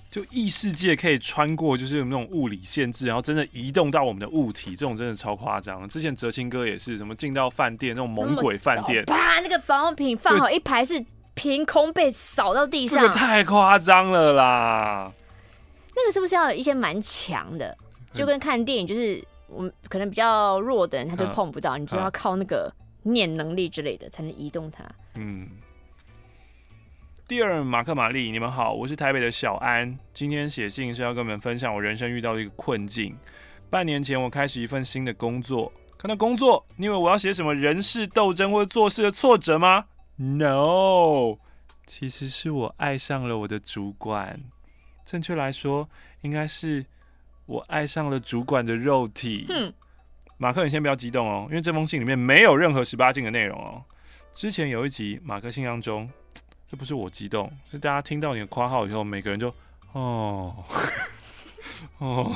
[0.09, 5.87] 就异世界可以穿过，就是有那种物理限制，然后真的移动到我们的物体，这种真的超夸张。
[5.89, 15.11] 之前哲青哥也是，什么进到饭店那种猛鬼饭店，啪，那个保养品放好一排是凭空被扫到地上，这个太夸张了啦！
[15.95, 17.77] 那个是不是要有一些蛮强的？
[18.13, 24.83] 就跟看电影，就是我们可能比较弱的人，他就碰不到，嗯、你就要靠那个念能力之类的才能移动它。
[25.15, 25.49] 嗯。
[27.27, 29.99] 第二，马克、玛丽，你们好，我是台北的小安。
[30.13, 33.17] 今天写信是要跟你们分享我人生遇到的一个困境。
[33.69, 35.69] 半年前，我开始一份新的工作。
[35.97, 41.35] 看到工作，你以为我要写什么人事斗争或者做事的挫折吗？No，
[41.85, 44.39] 其实是我爱上了我的主管。
[45.03, 45.89] 正确来说，
[46.21, 46.85] 应该是
[47.45, 49.47] 我爱上了主管的肉体。
[49.49, 49.73] 嗯，
[50.37, 53.83] 马克，你先不要激动哦，因为这封信里面没有任何十八禁的内容哦。
[54.33, 56.09] 之前有一集马克信箱中。
[56.69, 59.53] 这不是我激动，是大家听到你的夸号以后，每个人就
[59.93, 60.53] 哦
[61.99, 62.35] 哦。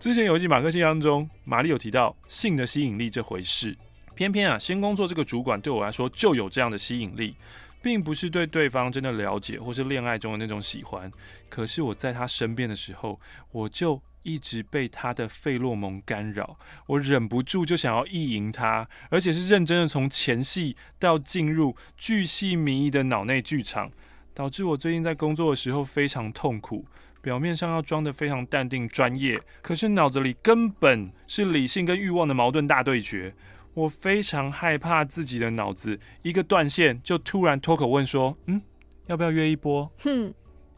[0.00, 3.76] 之前有一集马克信当中，玛丽有提到性的吸引力这回事，
[4.14, 7.36] 偏偏啊，新工作这个主管对我来说就有这样的吸引力，
[7.82, 11.10] 并不是对对方真的了解，或是恋爱中的那种喜欢。
[11.48, 13.20] 可是我在他身边的时候，
[13.52, 23.90] 我就一直被他的费洛蒙干扰，我忍不住就想要意淫他，而且是认真的从前戏到进入巨细靡遗的脑内剧场，
[24.34, 26.84] 导致我最近在工作的时候非常痛苦。
[27.20, 33.34] 表面上要装得非常淡定专业，可是脑子里根本是理性跟欲望的矛盾大对决。
[33.74, 38.62] 我非常害怕自己的脑子一个断线，就突然脱口问说：“嗯，
[39.06, 40.32] 要不要约一波？”哼，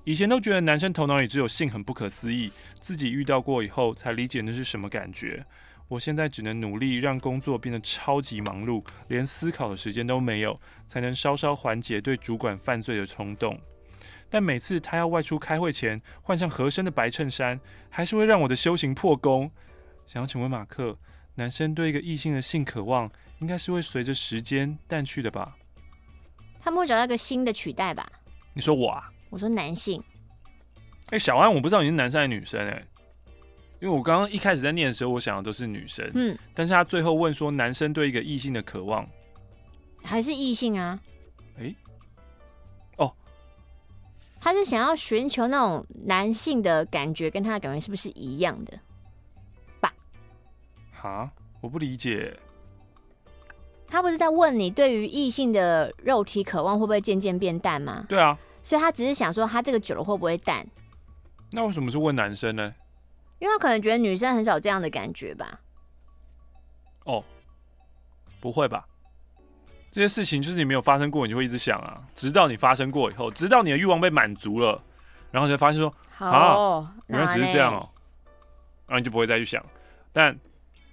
[0.04, 5.44] 以前都觉得男生头脑里只有性很不可思议，自己遇到过以后才理解那是什么感觉。
[5.88, 13.58] 我现在只能努力让工作变得超级忙碌，连思考的时间都没有，才能稍稍缓解对主管犯罪的冲动。
[14.30, 17.60] 但每次他要外出开会前换上合身的白衬衫，
[17.90, 19.50] 还是会让我的修行破功。
[20.06, 20.96] 想要请问马克？
[21.34, 23.10] 男生对一个异性的性渴望，
[23.40, 25.56] 应该是会随着时间淡去的吧？
[26.60, 28.10] 他们会找到一个新的取代吧？
[28.54, 29.10] 你说我啊？
[29.30, 30.02] 我说男性。
[31.06, 32.88] 哎、欸，小安，我不知道你是男生还是女生哎、欸，
[33.80, 36.08] 因为我刚刚一开始在念的时候，我想的都是女生。
[36.14, 39.08] 嗯，但是他最后问说，男生对一个异性的渴望，
[40.02, 41.00] 还是异性啊？
[41.58, 41.76] 哎、欸，
[42.98, 43.12] 哦，
[44.40, 48.78] 他是想要寻求那种男性的感觉，跟他的感觉是不是一样的？
[49.80, 49.92] 吧？
[50.92, 52.36] 哈，我不理解。
[53.88, 58.06] 他不是在问你对于异性的肉体渴望会不会渐渐变淡吗？
[58.08, 58.38] 对啊，
[58.70, 60.64] 所以他只是想说他这个久了会不会淡？
[61.50, 62.72] 那为什么是问男生呢？
[63.40, 65.60] 因为他可能觉得女生很少这样的感觉吧。
[67.02, 67.24] 哦，
[68.38, 68.86] 不会吧？
[69.90, 74.80] 这些事情就是你没有发生过，你就会一直想啊，直到你发生过以后，直到你的欲望被满足了，
[75.32, 77.90] 然后你才发现说，好啊，原来只是这样哦，
[78.86, 79.60] 然后你就不会再去想，
[80.12, 80.38] 但。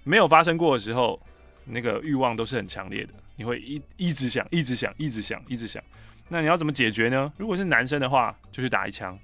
[0.04, 1.20] 没有发生过的时候，
[1.66, 5.84] 那个欲望都是很强烈的，你会一一直想，一直想，一直想，一直想。
[6.28, 7.32] 那你要怎么解决呢？
[7.36, 9.16] 如果是男生的话，就去打一枪；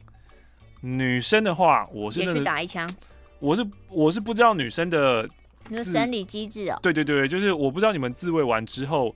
[0.81, 2.89] 女生的话，我是也去打一枪。
[3.41, 5.29] 我是我是不知道女生的，
[5.69, 6.79] 你说生理机制哦。
[6.83, 9.15] 对对对，就是我不知道你们自慰完之后，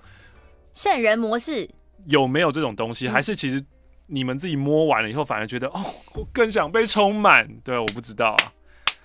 [0.74, 1.68] 圣人模式
[2.06, 3.64] 有没有这种东西，还是其实
[4.06, 5.82] 你们自己摸完了以后，反而觉得哦，
[6.14, 7.48] 我更想被充满。
[7.64, 8.52] 对，我不知道啊。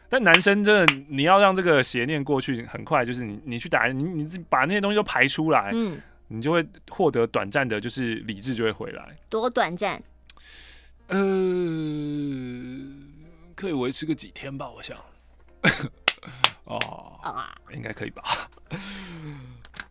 [0.10, 5.98] 但男生真的，你要让这个邪念过去，很快就是你，你去打，你你把那些东西都排出来，嗯，
[6.34, 9.16] 你就会获得短暂的，就是理智就会回来。
[9.30, 10.02] 多短暂？
[11.08, 11.18] 呃，
[13.54, 14.98] 可以维持个几天吧，我想。
[16.66, 18.24] 哦，啊，应该可以吧。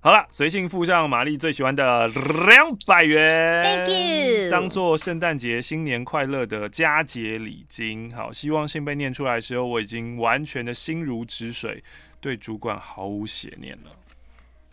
[0.00, 8.12] 好了，随性附上玛丽最喜欢的两百元，Thank you，当做圣诞节新年快乐的佳节礼金。
[8.12, 11.85] 好，希望信被念出来的时候，我已经完全的心如止水，
[12.20, 13.92] 对主管毫无邪念了。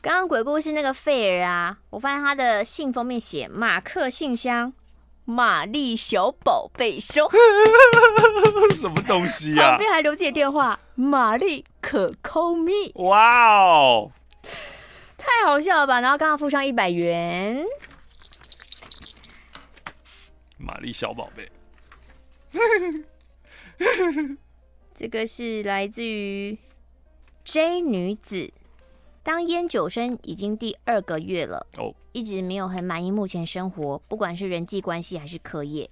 [0.01, 4.71] 刚刚鬼故事那个费儿啊，我发现他的信封面写马克信箱，
[5.25, 7.29] 玛丽小宝贝收，
[8.73, 9.71] 什么东西啊？
[9.71, 12.93] 旁边还留自己的电话，玛丽可 call me。
[13.03, 14.11] 哇哦！
[15.17, 15.99] 太好笑了吧！
[15.99, 17.65] 然后刚刚附上一百元，
[20.57, 21.51] 玛丽小宝贝，
[24.95, 26.57] 这个是来自于
[27.43, 28.49] J 女子，
[29.29, 35.87] 当烟酒生已经第二个月了，哦，一直没有很满意目前生活，不管是人际关系还是课业。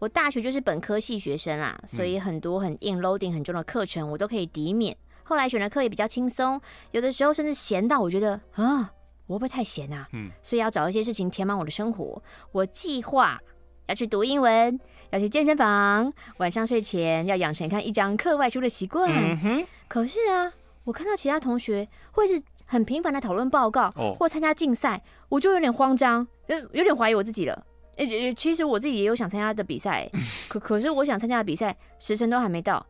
[0.00, 4.96] 我大学就是本科系学生啦，所以很多很硬 loading 很重的课程我都可以抵免。
[5.22, 8.92] 后来选的课也比较轻松，有的时候甚至闲到我觉得啊，
[9.28, 10.08] 我会不会太闲啊？
[10.12, 12.20] 嗯，所以要找一些事情填满我的生活。
[12.50, 13.40] 我计划
[13.86, 14.76] 要去读英文，
[15.12, 19.08] 要去健身房，晚上睡前要养成看一张课外书的习惯。
[19.08, 19.66] 嗯哼。
[19.86, 27.66] 可是啊，我看到其他同学会是很频繁的讨论报告，或参加竞赛，我就有点慌张，有有点怀疑我自己了。
[27.96, 30.10] 诶，其实我自己也有想参加的比赛，
[30.48, 32.84] 可可是我想参加的比赛时辰都还没到。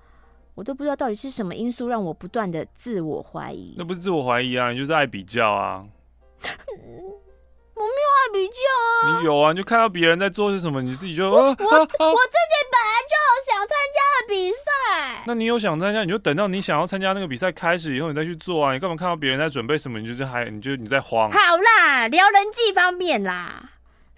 [0.55, 3.75] 我都不知道到底是什么因素让我不断的自我怀疑。
[3.77, 5.85] 那不是自我怀疑啊，你就是爱比较啊。
[7.83, 9.19] 我没有爱比较啊。
[9.19, 11.29] 你有啊，你就看到别人在做些什么，你自己就……
[11.29, 13.17] 我我，我自己本来就
[13.49, 15.23] 想参加的比赛。
[15.27, 18.73] 那你有想参加，你就等到你想要参加那个比赛开始以后，你再去做啊。
[18.73, 21.31] 你干嘛看到别人在准备什么，你就是还你就你在慌？
[21.31, 23.71] 好啦，聊人际方面啦。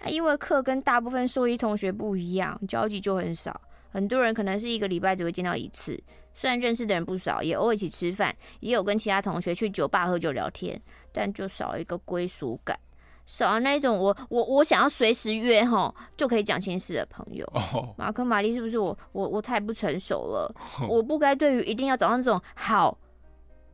[0.07, 3.59] 因为课跟大部分硕一同学不一样，交集就很少。
[3.91, 5.99] 很多人可能是一个礼拜只会见到一次。
[6.37, 10.79] 虽然认识的人不少，也偶尔一起吃饭，也有跟其他同学去酒吧喝酒聊天，
[11.13, 12.77] 但就少了一个归属感，
[13.25, 17.45] 少了那一种我我我想要随时约吼就可以讲心事的朋友。
[17.53, 17.85] Oh.
[17.97, 20.89] 马克玛丽是不是我我我太不成熟了？Oh.
[20.97, 22.97] 我不该对于一定要找到那种好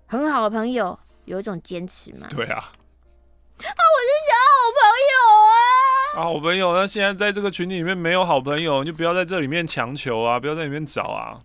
[0.08, 2.28] 很好的朋友有一种坚持吗？
[2.30, 2.62] 对啊，啊，
[3.60, 5.54] 我是想要好朋友啊！
[6.16, 11.40] 啊，好朋友，那现在在这个群体里面没有好朋友，你就不要在这里面强求啊，不要在里面找啊。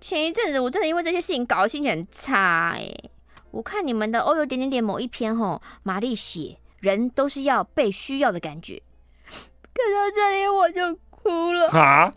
[0.00, 3.10] 前一阵子我真的因为这些事情搞得心情很差哎、欸。
[3.50, 8.82] 我看你们的欧游点点点某一篇吼，玛丽写人都是要被需要的感觉，
[9.74, 12.12] 看到这里我就哭了啊，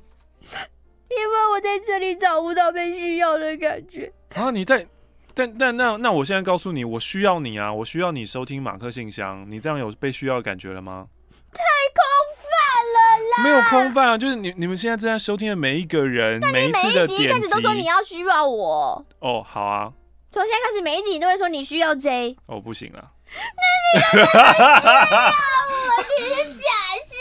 [1.09, 4.51] 因为我在这里找不到被需要的感觉啊。
[4.51, 4.87] 你在，
[5.33, 11.07] 但但那那我现在告诉你，我需要你啊，我需要你收听马克信箱，你这样有被需要的感觉了吗？
[11.53, 11.59] 太
[11.93, 12.01] 空
[12.37, 12.49] 泛
[12.93, 13.43] 了啦！
[13.43, 19.91] 没有空泛啊，就是你你们现在正在收听的每一个人，每一次的点击，一开始都说你要需要我哦，好啊。
[20.31, 22.37] 从现在开始，每一集你都会说你需要 J。
[22.45, 23.11] 哦，不行了。
[23.57, 23.63] 那
[23.95, 26.63] 你是需要我，你是假
[27.05, 27.11] 需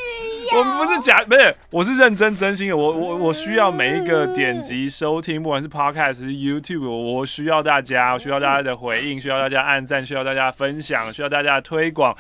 [0.53, 0.59] 要。
[0.59, 2.77] 我们不是假，不是，我是认真真心的。
[2.77, 12.17] 我我我需要每一个点击收听，不管是 Podcast 是 YouTube，我需要大家，需要大家的回应，需要大家按赞，需要大家分享，需要大家的推广。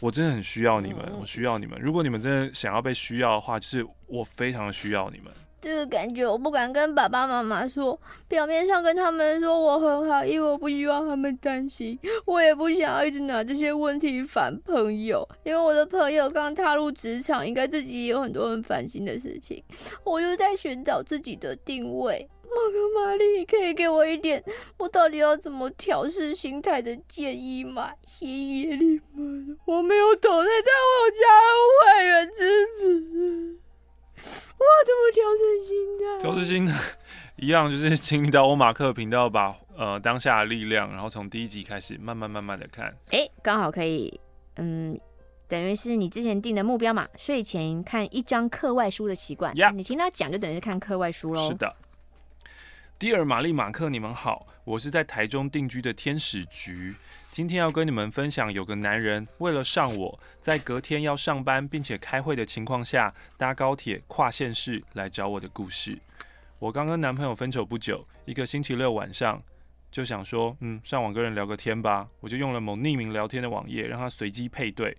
[0.00, 1.78] 我真的很需要你们，我需要你们。
[1.80, 5.32] 如果你们真的想要被需要的话，就是我非常需要你们。
[5.62, 19.62] 这个感觉我不敢跟爸爸妈妈说，表面上跟他们说我很好，因为我不希望他们担心，我也不想要一直拿这些问题烦朋友，因为我的朋友刚踏入职场，应该自己也有很多很烦心的事情，
[20.02, 22.28] 我又在寻找自己的定位。
[22.42, 24.42] 马克玛丽，你可以给我一点
[24.78, 27.92] 我到底要怎么调试心态的建议吗？
[28.08, 31.22] 谢谢你们，我没有抖在，但我有加
[31.54, 33.61] 入会员支持。
[34.62, 36.20] 哇，怎么调整心态？
[36.20, 36.78] 调整心态
[37.36, 42.86] 一样，就是请你到欧马克频道把呃当下的力量，然后从第一集开始慢慢慢慢的看。
[43.10, 44.20] 哎、欸，刚好可以，
[44.56, 44.96] 嗯，
[45.48, 49.52] 等于是你之前定的目标嘛，睡前看一张课外书的习惯。
[49.54, 49.72] Yeah.
[49.72, 51.48] 你听他讲就等于是看课外书喽。
[51.48, 51.74] 是的。
[53.02, 56.94] 迪尔、玛丽、马克，你们好，我是在台中定居的天使菊。
[57.32, 65.98] 今天要跟你们分享，有个男人为了上我，在隔天要上班并且开会的情况下，搭高铁跨县市来找我的故事。
[66.60, 69.42] 我刚跟男朋友分手不久，一个星期六晚上
[69.90, 72.06] 就想说，嗯，上网跟人聊个天吧。
[72.20, 74.96] 我就用了某匿名聊天的网页，让他随机配对。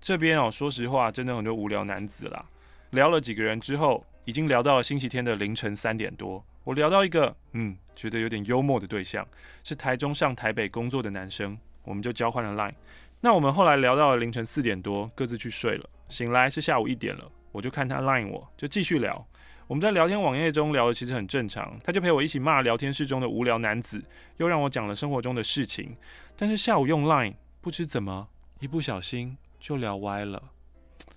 [0.00, 2.44] 这边哦，说实话，真的很多无聊男子啦。
[2.90, 6.44] 聊了几个人之后，已经聊到了星期天的凌晨三点多。
[6.68, 9.26] 我聊到一个，嗯，觉得有点幽默的对象，
[9.64, 12.74] 是台中上台北工作的男生，我们就交换了 Line。
[13.22, 15.88] 那我们后来聊到了凌晨四点多，各自去睡了。
[16.10, 19.26] 醒来是下午一点了，我就看他 Line 我，就继续聊。
[19.66, 24.04] 我们在聊天网页中聊的其实很正常，他就陪我一起骂聊天室中的无聊男子，
[24.36, 25.96] 又让我讲了生活中的事情。
[26.36, 28.28] 但是下午用 Line，不知怎么
[28.60, 30.42] 一不小心就聊歪了。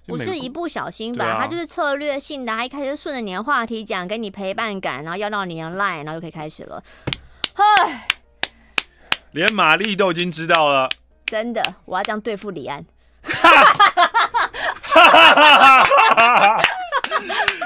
[0.08, 1.38] 不是一不小心吧？
[1.40, 6.84] 他就是策略性的，他一开始就顺着你的话题讲，给你陪伴感，然后要到你的 line，然后就可以开始了。
[7.56, 8.08] 唉，
[9.32, 10.90] 连玛丽都已经知道了。
[11.26, 12.84] 真的，我要这样对付李安。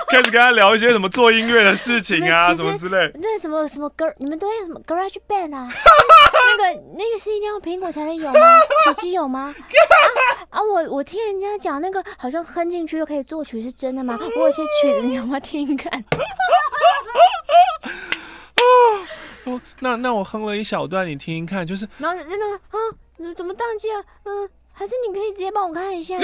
[0.10, 3.12] 开始跟他聊一些什么做音乐的事情啊，什么之类。
[3.16, 5.68] 那什么什么歌，你们都用什么 Garage Band 啊？
[6.58, 8.40] 那个那个是一定要苹果才能有吗？
[8.86, 9.54] 手机有吗？
[10.52, 14.18] 啊，啊我我听人家讲，那个好像哼进去就可以作曲，是真的吗？
[14.38, 16.04] 我有些曲子你要不要听一看？
[19.46, 21.88] 哦，那那我哼了一小段，你听一看，就是。
[21.98, 22.78] 然后那个啊，
[23.36, 24.04] 怎么宕机了？
[24.24, 26.16] 嗯，还是你可以直接帮我看一下。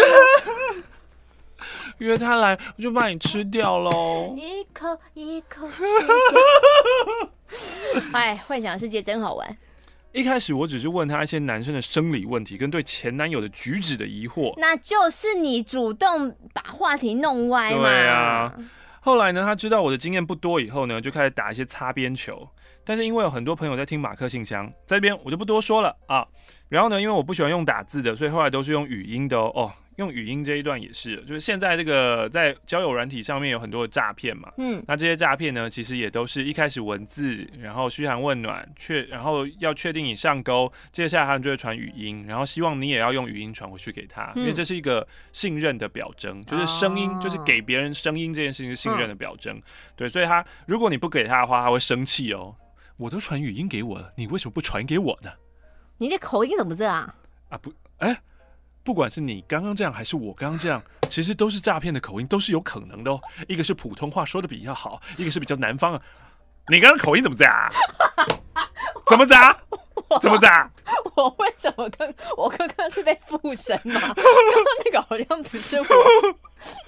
[2.06, 4.36] 约他来，我就把你吃掉喽！
[4.36, 7.30] 一口一口吃掉。
[8.14, 9.58] 哎，幻想世界真好玩。
[10.12, 14.54] 一开始我只是问他一些男生的生理问题，跟对前男友的举止的疑惑。
[14.58, 17.84] 那就是你主动把话题弄歪嘛。
[17.84, 18.54] 对啊。
[19.00, 22.48] 后来呢，他知道我的经验不多以后呢，就开始打一些擦边球。
[22.84, 26.26] 但是因为有很多朋友在听马克信箱，在这边我就不多说了啊。
[26.68, 29.52] 然后呢，因为我不喜欢用打字的，所以后来都是用语音的哦。
[29.54, 49.62] 哦用语音这一段也是，就是现在这个在交友软体上面有很多的诈骗嘛，嗯，那这些诈骗呢，其实也都是一开始文字，然后嘘寒问暖，确然后要确定你上钩，接下来他们就会传语音，然后希望你也要用语音传回去给他，因为这是一个信任的表征，就是声音，就是给别人声音这件事情是信任的表征，
[49.96, 52.56] 对，所以他如果你不给他的话，他会生气哦，
[52.98, 55.30] 我都传语音给我了，你为什么不传给我呢？
[55.98, 56.96] 你的口音怎么这样？
[56.96, 57.16] 啊？
[57.50, 58.20] 啊不，哎。
[58.84, 63.20] 不管是你刚刚这样，还是我刚刚这样， 其实都是诈骗的口音，都是有可能的哦。
[63.48, 66.02] 一个是普通话说的比较好，一个是比较南方啊。
[66.68, 67.54] 你刚刚口音怎么这样？
[69.08, 69.56] 怎么讲？
[70.22, 70.70] 怎么讲？
[71.16, 74.00] 我为什么刚我刚刚是被附身吗？
[74.14, 75.86] 刚刚那个好像不是我，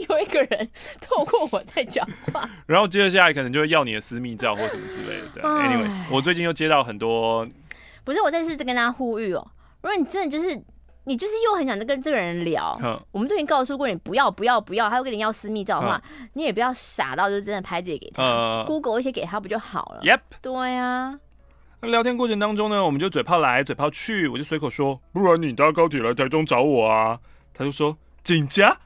[0.09, 0.69] 有一个人
[1.01, 2.47] 透过我在讲话。
[2.65, 5.41] 然后接着下来可能就会要你的私密照或什么之类的。
[5.41, 7.47] Anyways，我最近又接到很多，
[8.03, 10.63] 不是我这次是跟大家呼吁哦，如果你真的就是。
[11.05, 12.79] 你就是又很想跟这个人聊，
[13.11, 16.01] 我们都已经告诉过你不要不要不要，他又跟你要私密照的话，
[16.33, 21.19] 你也不要傻到就真的拍这些给他，Google 一些给他不就好了？Yep，对呀。
[21.81, 27.19] 那聊天过程当中呢，我们就嘴炮来嘴炮去，我就随口说，不然你搭高铁来台中找我啊？
[27.53, 28.77] 他就说紧家，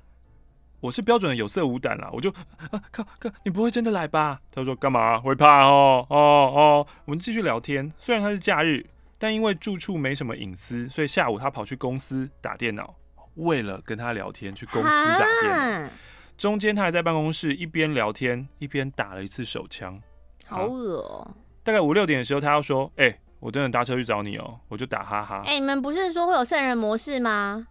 [0.79, 2.31] 我是标准的有色无胆啦，我就
[2.71, 4.39] 啊靠靠，你不会真的来吧？
[4.51, 8.83] 他说干嘛会怕哦哦哦，我们继续聊天，虽然他是假日。
[9.19, 12.95] 但因为住处没什么隐私，所以下午他跑去公司打电脑，
[13.35, 15.89] 为了跟他聊天去公司打电脑。
[16.37, 19.99] 中间他还在办公室一边聊天一边打了一次手枪，
[20.45, 21.35] 好恶哦！
[21.63, 25.41] 大概五六点的时候，他要说：“哎、欸，我等等搭车去找你哦。”我就打哈哈。
[25.43, 27.67] 哎、欸，你们不是说会有圣人模式吗？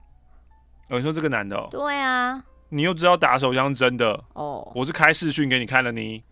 [0.88, 1.68] 哦，你说这个男的哦？
[1.70, 2.42] 对啊。
[2.70, 4.72] 你又知道打手枪真的哦？
[4.74, 6.24] 我是开视讯给你看了你，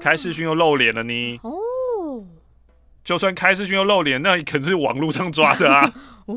[0.00, 1.52] 开视讯又露脸了你哦。
[3.04, 5.92] 就算开视讯又露脸，那 可是网络上抓的啊。
[6.26, 6.36] 哦。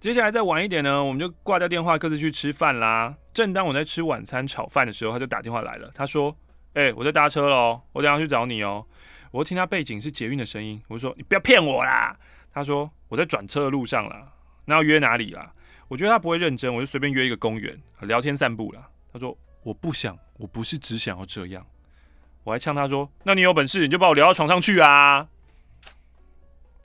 [0.00, 3.14] 接下来再晚一点呢，我们就挂掉电话，各自去吃饭啦。
[3.32, 5.88] 正当我在吃晚餐炒饭的时候，他就打电话来了。
[5.94, 6.36] 他说
[6.74, 8.84] ：“哎、欸，我在搭车喽，我等下去找你哦。”
[9.30, 12.16] 我听他背景是捷运的声音，我就说：“你不要骗我啦。”
[12.52, 14.26] 他说：“我在转车的路上啦，
[14.64, 15.52] 那要约哪里啦？”
[15.86, 18.88] 我觉得他不会认真，我就随便约一个公园聊天散步啦。
[19.12, 21.64] 他说：“我不想，我不是只想要这样。”
[22.42, 25.28] 我还呛他说：“那你有本事你就把我留到床上去啊！”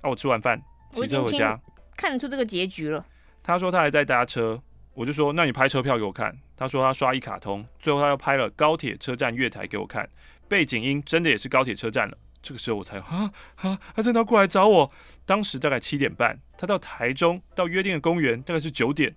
[0.02, 1.60] 那、啊、我吃完饭，骑车回家，
[1.96, 3.06] 看得出这个结局了。
[3.44, 4.62] 他说他还在搭车，
[4.94, 6.38] 我就说，那你拍车票给我看。
[6.56, 10.10] 他说他刷一卡通，最后他又拍了高铁车站月台给我看，
[10.48, 12.18] 背景音真的也是高铁车站了。
[12.42, 14.92] 这个时候我才啊啊，他真的要过来找我。
[15.26, 19.14] 当时大概七点半，他到台中到约定的公园大概是九点。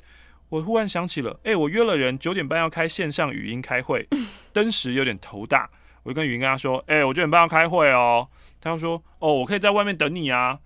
[0.48, 4.08] 我忽然想起了，哎、欸，我约了人九点半要开线上语音开会，
[4.52, 5.70] 登时有点头大。
[6.02, 8.28] 我就跟语音跟他说，哎、欸，我九点半要开会哦。
[8.60, 10.58] 他就说，哦，我可以在外面等你啊。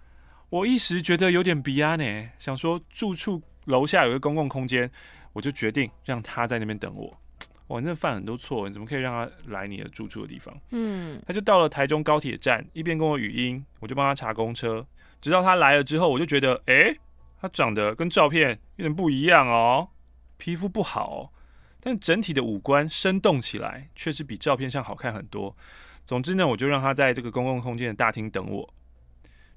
[0.54, 4.88] 我一时觉得有点逼啊呢，想说住处楼下有个公共空间，
[5.32, 7.12] 我就决定让他在那边等我。
[7.66, 10.56] 哇，你真的犯很多错，你怎么可以让他来你的住处的地方？
[10.70, 14.86] 嗯，他就到了台中高铁站，一边跟我语音，我就帮他查公车。
[15.20, 16.94] 直到他来了之后，我就觉得，哎，
[17.40, 19.88] 他长得跟照片有点不一样哦，
[20.36, 21.32] 皮肤不好，
[21.80, 25.56] 但整体的五官生动起来，确实比照片上好看很多。
[26.06, 28.72] 总之呢，我就让他在这个公共空间的大厅等我。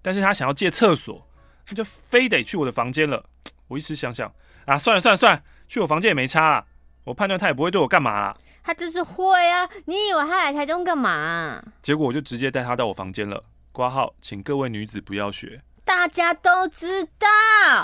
[0.02, 1.28] 但是他想要借厕所，
[1.70, 3.24] 那就非得去我的房间了。
[3.68, 4.32] 我一时想想
[4.66, 6.66] 啊，算了算了算了，去我房间也没差啦。
[7.04, 8.38] 我判断他也不会对我干嘛啦。
[8.64, 11.64] 他就是会啊，你以为他来台中干嘛？
[11.82, 13.44] 结果我就直接带他到我房间了。
[13.72, 15.62] 挂号，请各位女子不要学。
[15.86, 17.28] 大家都知道。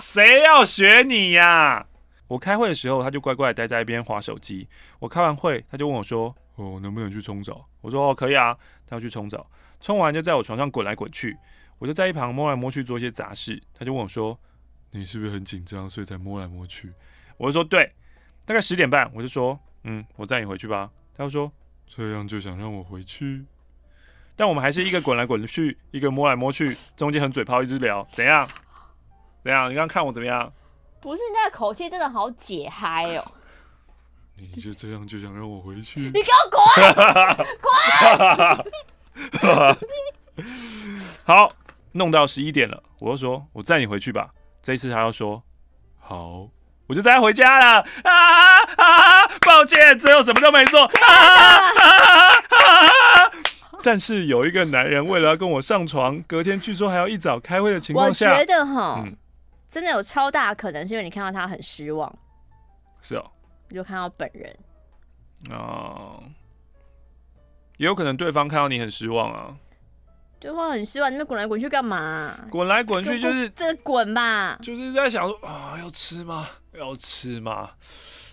[0.01, 1.85] 谁要学你呀？
[2.27, 4.67] 我开会的时候，他就乖乖待在一边划手机。
[4.99, 9.49] 我开完会，他就问我说：“哦，能不能去冲澡？”我说：“哦，可以啊。”他要去冲澡，
[9.79, 11.37] 冲完就在我床上滚来滚去。
[11.79, 14.39] 我就在一旁摸来摸去做一些杂事，他就问我说
[14.91, 16.93] ：“你是不是很紧张，所以才摸来摸去？”
[17.37, 17.93] 我就说：“对。”
[18.45, 21.51] 大概十点半，我就说：“嗯，我载你回去吧。”他就说
[21.87, 23.45] ：“这样就想让我回去？”
[24.35, 28.05] 但我们还是一个滚来滚去，一个摸来摸去，中间很嘴炮，一直聊。
[28.11, 28.49] 怎样？
[29.43, 29.69] 怎样？
[29.69, 30.51] 你刚刚看我怎么样？
[30.99, 33.31] 不是，你那个口气真的好解嗨哦！
[34.35, 35.99] 你就这样就想让我回去？
[35.99, 36.61] 你给我滚！
[40.35, 40.45] 滚！
[41.23, 41.51] 好。
[41.93, 44.29] 弄到十一点了，我就说，我载你回去吧。
[44.61, 45.41] 这一次他要说
[45.99, 46.47] 好，
[46.87, 47.85] 我就载他回家了。
[48.03, 48.11] 啊
[48.75, 49.27] 啊啊！
[49.45, 50.83] 抱歉，最后什么都没做。
[50.83, 51.89] 啊啊
[52.49, 53.31] 啊啊！
[53.83, 59.15] 但是有一个男人为了要跟我上床，隔天据说还要一早开会的情况下，我觉得哈，嗯、
[59.67, 62.13] 真的有超大可能是因为你看到他很失望。
[63.01, 63.31] 是哦，
[63.67, 64.57] 你就看到本人。
[65.51, 66.23] 哦，
[67.75, 69.53] 也有可能对方看到你很失望啊。
[70.43, 72.37] 对方很失望，你们滚来滚去干嘛？
[72.51, 76.49] 滚来滚去就是这滚吧，就是在想说啊，要吃吗？
[76.73, 77.69] 要吃吗？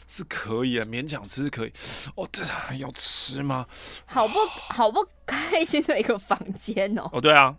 [0.09, 1.73] 是可以啊，勉强吃是可以。
[2.17, 3.65] 哦，对啊，要吃吗？
[4.07, 7.09] 好不好不开心的一个房间哦。
[7.13, 7.55] 哦，对啊，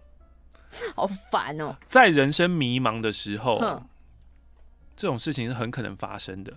[0.96, 1.78] 好烦哦。
[1.86, 3.88] 在人生迷茫的时候，哼
[4.98, 6.52] 这种事情是很可能发生的。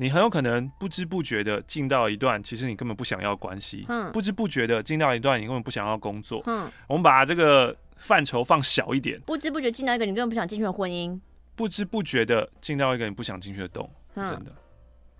[0.00, 6.42] 你很有可能不知不觉的进到一段其实你根本不想要关系，嗯、不知不觉的进到一段你根本不想要工作。
[6.46, 11.20] 嗯、我们把这个范畴放小一点，不知不觉进到一个你根本不想进去的婚姻，
[11.54, 14.52] 不知不觉的进到一个你不想进去的洞，嗯、真的。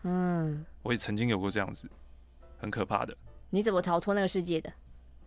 [0.05, 1.87] 嗯，我也曾经有过这样子，
[2.57, 3.15] 很可怕的。
[3.51, 4.73] 你怎么逃脱那个世界的？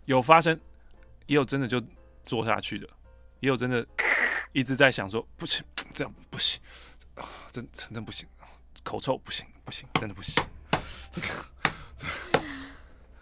[0.05, 0.59] 有发生，
[1.27, 1.79] 也有真的就
[2.23, 2.87] 做下去的，
[3.39, 3.85] 也有真的
[4.51, 6.59] 一直在想说不行，这样不行
[7.13, 8.27] 啊，真真的不行。
[8.83, 10.43] 口臭不行，不行，真的不行。
[11.11, 11.27] 这个，
[11.95, 12.45] 这个、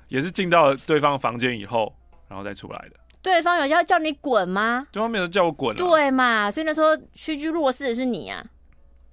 [0.07, 1.95] 也是进到对方房间以后，
[2.27, 2.95] 然后再出来的。
[3.21, 4.87] 对方有要叫你滚吗？
[4.91, 5.77] 对方没有叫我滚、啊。
[5.77, 8.43] 对嘛，所以那时候屈居弱势的是你啊。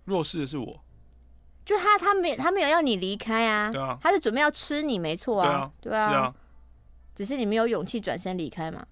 [0.04, 0.82] 弱势的是我。
[1.64, 3.70] 就他，他没有，他没有要你离开啊。
[3.70, 3.98] 对啊。
[4.00, 5.70] 他是准备要吃你，没错啊。
[5.80, 5.98] 对啊。
[5.98, 6.08] 对啊。
[6.08, 6.34] 是啊。
[7.14, 8.86] 只是你没有勇气转身离开嘛。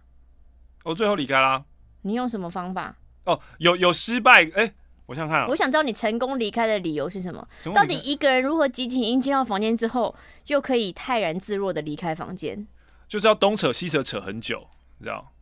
[0.84, 1.64] 我最后离开啦。
[2.02, 2.94] 你用什么方法？
[3.24, 4.74] 哦，有有失败，哎、欸，
[5.06, 5.46] 我想看、啊。
[5.48, 7.46] 我想知道你成功离开的理由是什么？
[7.74, 10.14] 到底一个人如何激情一进到房间之后，
[10.46, 12.66] 又可以泰然自若的离开房间？
[13.08, 14.66] 就是要东扯西扯扯很久，
[14.98, 15.32] 你知道？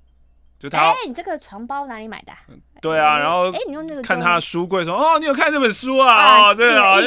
[0.56, 2.38] 就他，哎、欸，你这个床包哪里买的、啊？
[2.80, 6.48] 对啊，然后哎，你用那个看他的书柜说，哦，你有看这本书啊？
[6.50, 7.04] 哦，对啊，异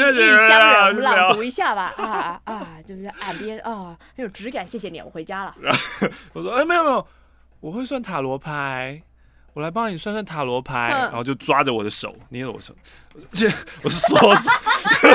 [0.47, 5.55] 乡人朗读一下吧，啊啊，就是岸边啊，很有质感，谢谢你，我回家了。
[6.33, 7.07] 我说，哎，没有没有，
[7.61, 9.01] 我会算塔罗牌，
[9.57, 12.75] 我来帮你算算塔罗牌，然后就抓着我的手，捏着我手，
[13.33, 13.51] 这
[13.81, 14.45] 我是说，太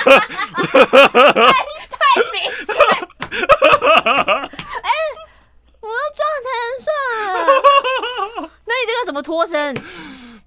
[0.01, 0.18] 太
[2.32, 2.74] 明显。
[5.78, 6.90] 我要抓才能算，
[8.66, 9.72] 那你这个怎么脱身？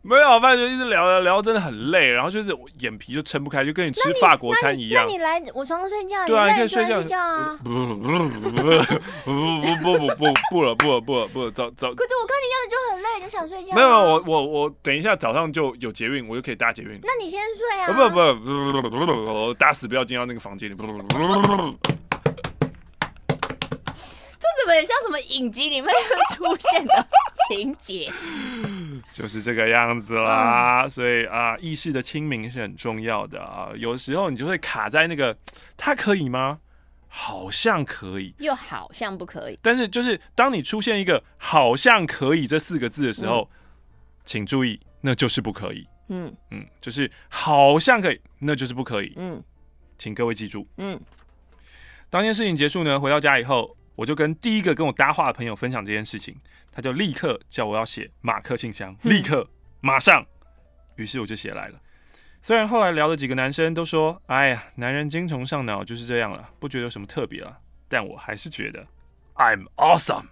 [0.08, 5.04] 没有，反正就一直聊聊聊，真的很累，然后就是眼皮就撑不开，就跟你吃法国餐一样。
[5.04, 7.58] 那你，来我床上睡觉，对啊，你可以睡觉啊。
[7.66, 8.70] 不不不不不
[9.82, 11.92] 不不不不不不了不了不了不了早早。
[11.96, 13.74] 可是我看你样子就很累，就想睡觉。
[13.74, 17.00] 没有，我我我等一下早上就有捷运，我就可以搭捷运。
[17.02, 17.88] 那你先睡啊。
[17.88, 20.76] 不不不不不不，我打死不要进到那个房间里。
[20.76, 21.08] 不不不不。
[24.38, 25.92] 这怎么像什么影集里面会
[26.36, 27.08] 出现的
[27.50, 28.12] 情节？
[29.12, 30.84] 就是这个样子啦。
[30.84, 33.70] 嗯、所以啊，意识的清明是很重要的啊。
[33.76, 35.38] 有时候你就会卡在那个，
[35.78, 36.60] 他可以吗？
[37.08, 39.58] 好像可以，又好像不可以。
[39.62, 43.58] 但是就是当你出现一个“好像可以”这四个字的时候，嗯、
[44.26, 45.88] 请注意，那就是不可以。
[46.10, 49.14] 嗯嗯，就是好像可以，那就是不可以。
[49.16, 49.42] 嗯，
[49.98, 50.68] 请各位记住。
[50.78, 51.00] 嗯，
[52.10, 53.75] 当件事情结束呢，回到家以后。
[53.96, 56.36] 我就跟第一个跟我搭话的朋友分享这件事情，
[56.72, 59.48] 他就立刻叫我要写马克信箱，立刻
[59.82, 60.26] 马上，
[60.98, 61.80] 于是我就写来了。
[62.42, 68.86] 虽然后来聊的几个男生都说，哎呀，男人精虫上脑就是这样了，不觉得有什么特别了，但我还是觉得
[69.36, 70.26] I'm awesome。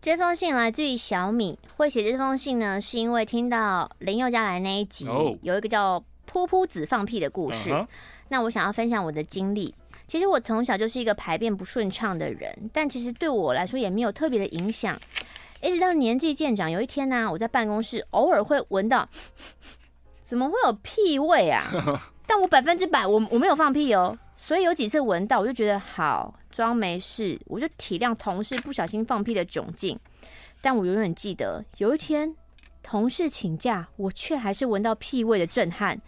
[0.00, 5.36] 这封信来自于小米，会写这封信呢，是因为听到林宥嘉来那一集，oh.
[5.42, 7.70] 有一个叫噗噗子放屁的故事。
[7.70, 7.86] Uh huh.
[8.32, 9.74] 那我想要分享我的经历。
[10.06, 14.98] 其实我从小就是一个排便不顺畅的人，但其实对我来说也没有特别的影响。
[15.60, 19.06] 一直到年纪渐长，有一天呢、啊，我在办公室偶尔会闻到，
[20.24, 21.70] 怎么会有屁味啊？
[22.26, 29.98] 但我百分之百我我没有放屁哦，所以有几次闻到，我就觉得好装没事，我就体谅同事不小心放屁的窘境。
[30.62, 32.34] 但我永远记得有一天
[32.82, 36.00] 同事请假，我却还是闻到屁味的震撼。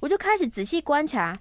[0.00, 1.38] 我就开始仔细观察，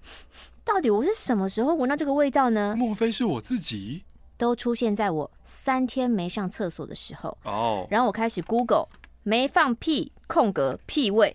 [0.66, 2.76] 到底我是什么时候闻到这个味道呢？
[2.78, 4.04] 莫非是我自己？
[4.38, 7.38] 都出现在我三天没上厕所的时候。
[7.44, 7.88] 哦。
[7.90, 8.88] 然后我开始 Google
[9.24, 11.34] 没放屁空格屁味，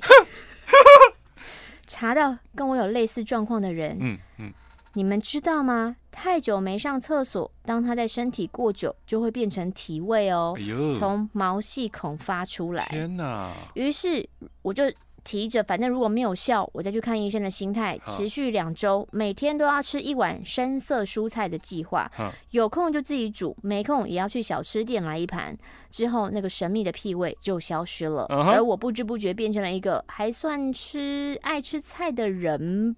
[1.86, 3.96] 查到跟我有类似状况的人。
[4.00, 4.52] 嗯嗯。
[4.92, 5.96] 你们知道吗？
[6.10, 10.54] 太久没上厕所，当它在身体过久，就会变成体味哦。
[10.98, 12.86] 从毛细孔发出来。
[12.90, 13.52] 天哪！
[13.74, 14.28] 于是
[14.60, 14.84] 我就。
[15.24, 22.10] 提着，反正如果没有效，我再去看医生的心态，持续两周，每天都要吃一碗深色蔬菜的计划。
[22.50, 25.56] 有空就自己煮，没空也要去小吃店来一盘。
[25.90, 32.94] 之后，那个神秘的屁味就消失了，而我不知不觉变成了一个还算吃爱吃菜的人。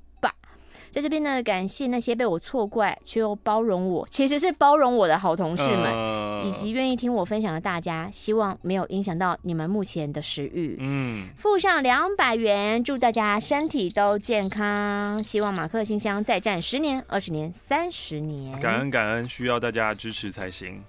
[0.96, 8.08] 在这边呢，感谢那些被我错怪却又包容我，其实是包容我的好同事们，呃、以及愿意听我分享的大家。
[8.10, 10.78] 希望没有影响到你们目前的食欲。
[10.80, 15.22] 嗯，附上两百元，祝大家身体都健康。
[15.22, 18.58] 希望马克信箱再战十年、二十年、三十年。
[18.58, 20.82] 感恩感恩，需要大家支持才行。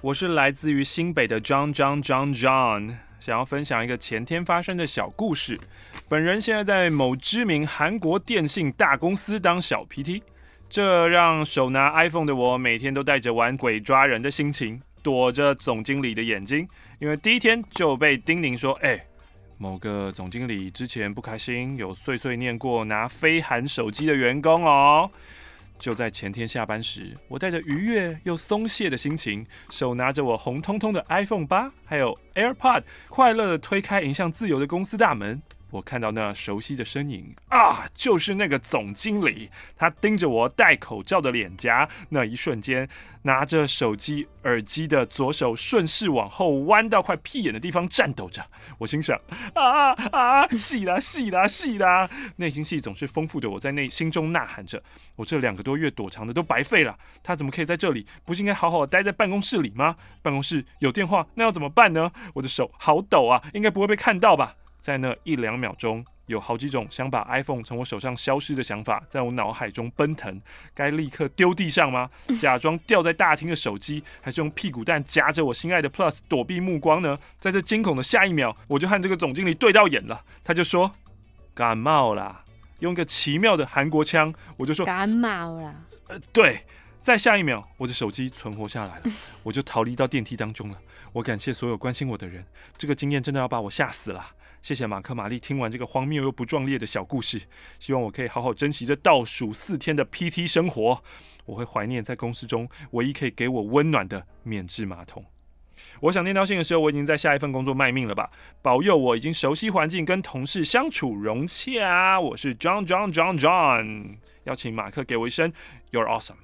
[0.00, 2.94] 我是来自于新北的 John John John John。
[3.26, 5.58] 想要分享一个前天发生的小故事。
[6.08, 10.22] 本人现在在某知名韩国电信大公司当小 PT，
[10.70, 16.68] 这让手拿 iPhone 的我每天都带着玩鬼抓人的心情，躲着总经理的眼睛，
[17.00, 19.04] 因为第一天就被叮咛说：“哎，
[19.58, 25.10] 某个总经理之前不开心，有碎碎念过拿飞韩手机的员工哦。”
[25.78, 35.40] 就在前天下班时，我带着愉悦又松懈的心情，手拿着我红彤彤的 iPhone 八，还有 AirPod，快乐的推开迎向自由的公司大门。
[35.76, 39.50] 我看到那熟悉的身影啊，就是那个总经理。
[39.76, 42.88] 他盯着我戴口罩的脸颊，那一瞬间，
[43.22, 48.42] 拿着手机耳机的左手顺势往后弯到快屁眼的地方颤抖着。
[48.78, 49.20] 我心想：
[49.54, 52.08] 啊啊，是啦是啦是啦！
[52.36, 54.82] 内心戏总是丰富的，我在内心中呐喊着：
[55.14, 56.98] 我这两个多月躲藏的都白费了。
[57.22, 58.06] 他怎么可以在这里？
[58.24, 59.96] 不是应该好好待在办公室里吗？
[60.22, 62.10] 办公室有电话，那要怎么办呢？
[62.32, 64.56] 我的手好抖啊，应该不会被看到吧？
[64.86, 70.40] 在那一两秒钟，有好几种想把 iPhone 从我手上消失的想法在我脑海中奔腾。
[70.72, 72.08] 该立刻丢地上吗？
[72.38, 77.18] 假装掉在大厅的手机，还是用屁股蛋夹着我心爱的 Plus 躲避目光呢？
[77.40, 80.24] 在这惊恐的下一秒，我就和这个总经理对到眼了。
[80.44, 80.92] 他就说
[81.52, 82.44] ：“感冒啦。”
[82.78, 85.74] 用一个奇妙的韩国腔，我就说：“感冒啦。”
[86.06, 86.60] 呃，对。
[87.02, 89.02] 在下一秒，我的手机存活下来了，
[89.42, 90.78] 我就逃离到电梯当中了。
[91.12, 92.44] 我感谢所有关心我的人，
[92.76, 94.26] 这个经验真的要把我吓死了。
[94.66, 97.40] 谢谢马克玛丽听完这个荒谬又不壮烈的小故事，
[97.78, 101.00] 希望我可以好好珍惜这倒数四天的 PT 生活。
[101.44, 105.24] 我会怀念在公司中唯一可以给我温暖的免治马桶。
[106.00, 108.28] 我想念叨信的时候，我已经在下一份工作卖命了吧？
[108.60, 112.20] 保佑我已经熟悉环境，跟同事相处融洽啊。
[112.20, 115.52] 我是 John John John John，邀请马克给我一声
[115.92, 116.38] You're awesome。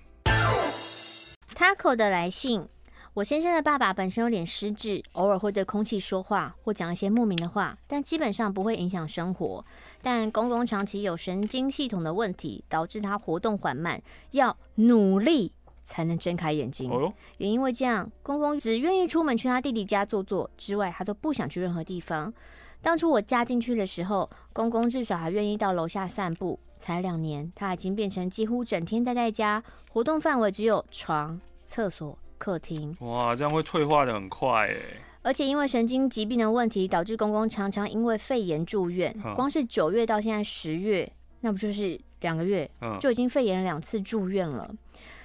[1.56, 2.68] Taco 的来信。
[3.14, 9.62] 我先生的爸爸本身有点失智，偶尔会对空气说话或讲一些莫名的话，但基本上不会影响生活。
[10.00, 15.52] 但公公长期有神经系统的问题，导致他活动缓慢，要努力
[15.84, 16.90] 才能睁开眼睛。
[16.90, 22.32] 哦、也因为这样，公公只愿意出门去他弟弟家坐坐，之外他都不想去任何地方。
[22.80, 26.58] 当初我嫁进去的时候，公公至少还愿意到楼下散步。
[26.78, 32.18] 才两年，他已经变成几乎整天待在家，活动范围只有床、厕所。
[32.42, 34.76] 客厅哇，这样会退化的很快哎！
[35.22, 39.16] 而且因为神经疾病的问题，导致公公常常因为肺炎住院。
[39.36, 41.08] 光是九月到现在十月，
[41.42, 42.68] 那不就是两个月，
[42.98, 44.68] 就已经肺炎两次住院了。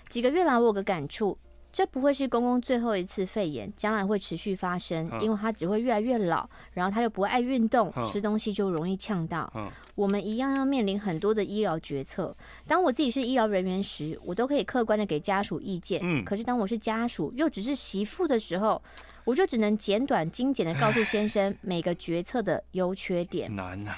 [0.08, 1.36] 几个月来，我有个感触。
[1.78, 9.48] 这不会是公公最后一次肺炎，将来会持续发生，因为他只会越来越老，然后他又不爱运动，吃东西就容易呛到。
[9.94, 12.36] 我们一样要面临很多的医疗决策。
[12.66, 16.26] 当我自己是医疗人员时，我都可以客观的给家属意见。
[16.26, 18.82] 可是当我是家属又只是媳妇的时候，
[19.24, 23.56] 我就只能简短精简的告诉先生每个决策的优缺点。
[23.56, 23.94] 难呐。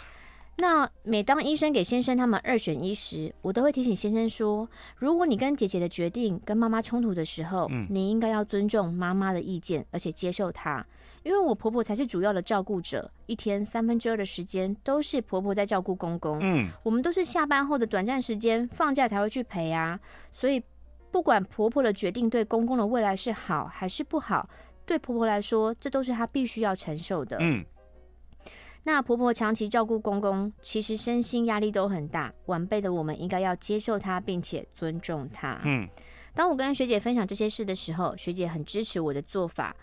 [0.62, 10.86] 那每当医生给先生他们二选一时，我都会提醒先生说：如果你跟姐姐的决定跟妈妈冲突的时候，嗯、你应该要尊重妈妈的意见，而且接受她，
[11.24, 16.38] 因为我婆婆才是主要的照顾者，一天三分之二的时间都是婆婆在照顾公公。
[16.42, 19.98] 嗯，我们都是下班后的短暂时间放假才会去陪啊，
[20.30, 20.62] 所以
[21.10, 24.50] 不管婆婆的决定对公公的未来是好还是不好，
[24.86, 27.38] 对婆婆来说，这都是她必须要承受的。
[27.40, 27.64] 嗯。
[28.84, 32.34] 那婆婆长期照顾公公，其实身心压力都很大。
[32.46, 35.62] 晚辈的我们应该要接受她，并且尊重她。
[35.66, 35.88] 嗯，
[36.34, 39.76] 当我跟学姐分享这些事的时候，学姐很支持我的做法。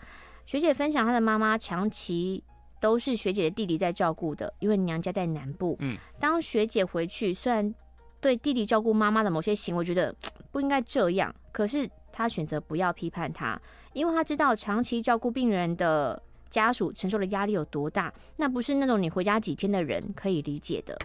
[0.45, 2.43] 学姐分享她的妈妈长期
[2.81, 5.77] 都是学姐的弟弟在照顾的，因为娘家在南部。
[5.79, 7.73] 嗯，当学姐回去，虽然
[8.19, 10.13] 对弟弟照顾妈妈的某些行为觉得
[10.51, 13.61] 不应该这样，可是她选择不要批判她，
[13.93, 16.21] 因为她知道长期照顾病人的。
[16.49, 18.13] 家属承受的压力有多大？
[18.37, 20.97] 那不是那种你回家几天的人可以理解的。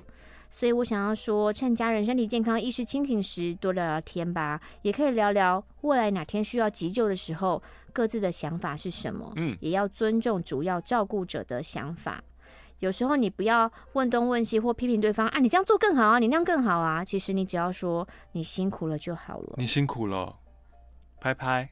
[0.51, 4.61] 所以我想要说，趁家人身体健康、意识清醒时，多聊聊天吧。
[4.83, 9.33] 也可以聊聊未来哪天需要急救的时候，各自的想法是什么。
[9.37, 12.23] 嗯，也要尊重主要照顾者的想法。
[12.81, 17.03] 有时候你不要问东问西或批评对方啊，你这样做更好啊，你那样更好啊。
[17.03, 19.55] 其实你只要说你辛苦了就好了。
[19.57, 20.37] 你辛苦了，
[21.19, 21.71] 拍拍。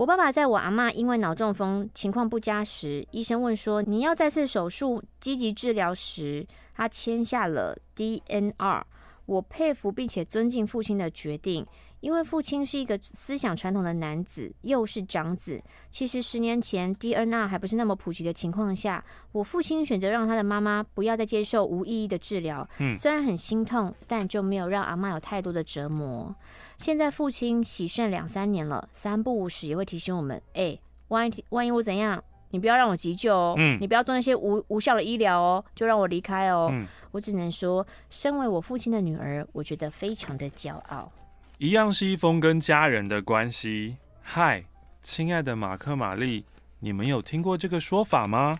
[0.00, 8.82] 我爸爸在我阿嬷因为脑中风情况不佳时，医生问说，你要再次手术积极治疗时，他签下了 DNR。
[9.26, 11.66] 我佩服并且尊敬父亲的决定。
[12.00, 15.62] 因为父亲是一个思想传统的男子，又是长子。
[15.90, 22.66] 其实十年前 DNR 还不是那么普及的情况下，我父亲选择让他的妈妈不要再接受无意义的治疗。
[22.78, 26.34] 嗯，虽然很心痛，但就没有让阿妈有太多的折磨。
[26.78, 30.78] 现在父亲洗肾两三年了，三不五时也会提醒我们：哎，
[31.08, 36.70] 万一万一我怎样，你不要让我急救哦，嗯，你不要做那些无无效的医疗哦，就让我离开哦。
[36.72, 41.12] 嗯，我只能说，身为我父亲的女儿，我觉得非常的骄傲。
[41.60, 43.98] 一样是一封跟家人的关系。
[44.22, 44.64] 嗨，
[45.02, 46.46] 亲爱的马克玛丽，
[46.78, 48.58] 你们有听过这个说法吗？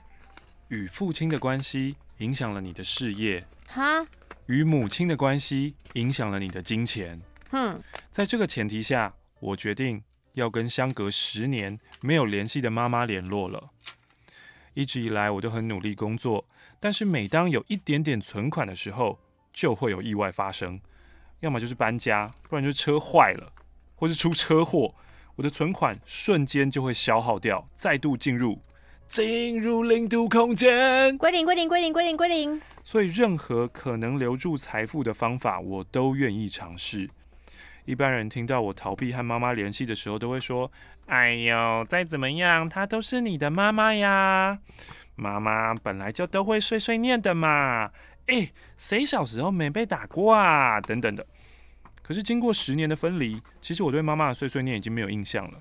[0.69, 3.43] 与父亲的关系影响了你的事业。
[3.69, 4.05] 哈？
[4.49, 7.19] 与母亲的关系影响了你的金钱。
[7.49, 7.83] 哼。
[8.11, 10.03] 在这个前提下，我决定
[10.35, 13.71] 要跟相隔十年没有联系的妈妈联络了。
[14.75, 16.45] 一直以来我都很努力工作，
[16.79, 19.19] 但是每当有一点点存款的时候，
[19.55, 20.79] 就会有意外发生，
[21.41, 23.53] 要么就是搬家，不然就是车坏了，
[23.97, 24.95] 或是出车祸，
[25.37, 28.61] 我的存款瞬间就会消耗掉，再度进入。
[29.07, 32.63] 进入零度空间，归零归零归零归零归零。
[32.85, 37.11] 所以，任何可能留住财富的方法，我都愿意尝试。
[37.87, 40.71] 一般人听到我逃避和妈妈联系的时候，都会说
[41.07, 44.61] ：“哎呦，再怎么样，她都是你的妈妈呀。
[45.17, 47.91] 妈妈本来就都会碎碎念的嘛。
[48.27, 50.81] 哎，谁小时候没被打过啊？
[50.81, 51.27] 等等的。
[52.03, 55.59] 可是，经过十年的分离，其实我对妈妈的碎碎念已经没有印象了。”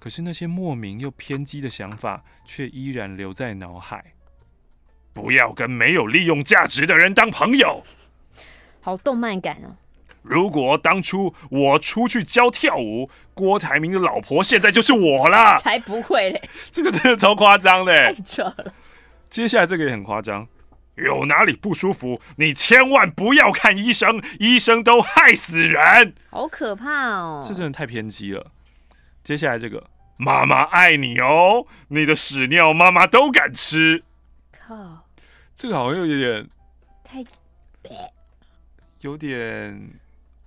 [0.00, 4.14] 可是那些莫名又偏激的想法，却依然留在脑海。
[5.12, 7.84] 不要跟没有利用价值的人当朋友。
[8.80, 9.76] 好动漫感哦。
[10.22, 15.58] 如果当初我出去教跳舞，郭台铭的老婆现在就是我了。
[15.58, 16.42] 才不会嘞！
[16.72, 17.94] 这个真的超夸张的。
[17.94, 18.74] 太扯了。
[19.28, 20.48] 接下来这个也很夸张。
[20.96, 26.14] 有哪里不舒服，你千万不要看医生，医生都害死人。
[26.30, 27.40] 好可怕哦。
[27.46, 28.46] 这真的太偏激了。
[29.22, 29.84] 接下来这个。
[30.18, 34.04] 妈妈爱你哦，你的屎尿妈妈都敢吃。
[34.52, 35.08] 靠，
[35.52, 36.48] 这个好像有点
[37.02, 37.24] 太，
[39.00, 39.90] 有点。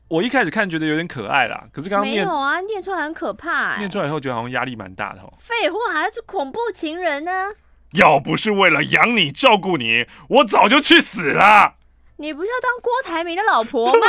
[0.07, 3.79] 我一开始看觉得有点可爱啦，可是刚刚没有啊，念出来很可怕欸。
[3.79, 5.33] 念出来以后觉得好像压力蛮大的哦。
[5.39, 7.49] 废话，还是恐怖情人呢？
[7.95, 11.75] 要不是为了养你照顾你，我早就去死了。
[12.17, 14.07] 你不是要当郭台铭的老婆吗？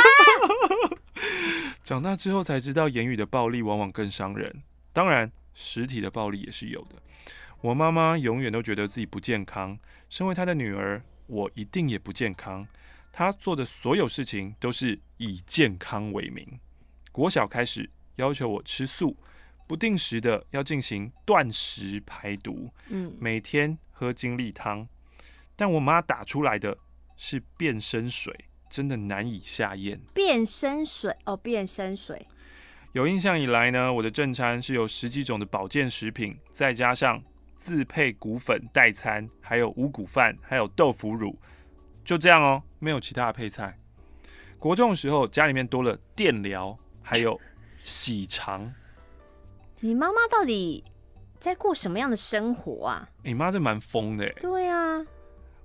[1.83, 4.63] 长大之后才知道，言语的暴力往往更伤人。
[4.93, 5.31] 当然。
[5.59, 6.97] 实体的暴力也是有的。
[7.61, 9.75] 我妈妈永远都觉得自己不健康，
[10.07, 12.67] 身为她的女儿，我一定也不健康。
[13.11, 16.59] 她做的所有事情都是以健康为名。
[17.11, 19.17] 国小开始要求我吃素，
[19.67, 24.87] 不定时的要进行断食排毒，嗯，每天喝精力汤。
[25.55, 26.77] 但我妈打出来的
[27.17, 28.33] 是变身水，
[28.69, 29.99] 真的难以下咽。
[30.13, 32.25] 变身水哦，变身水。
[32.93, 37.21] 有印象以来呢，我的正餐是有十几种的保健食品，再加上
[37.55, 41.37] 自配谷粉代餐，还有五谷饭，还有豆腐乳，
[42.05, 43.77] 就这样哦，没有其他的配菜。
[44.57, 47.39] 国中的时候，家里面多了电疗，还有
[47.83, 48.73] 洗肠。
[49.79, 50.83] 你妈妈到底
[51.39, 53.07] 在过什么样的生活啊？
[53.23, 54.27] 你妈这蛮疯的。
[54.39, 55.05] 对啊，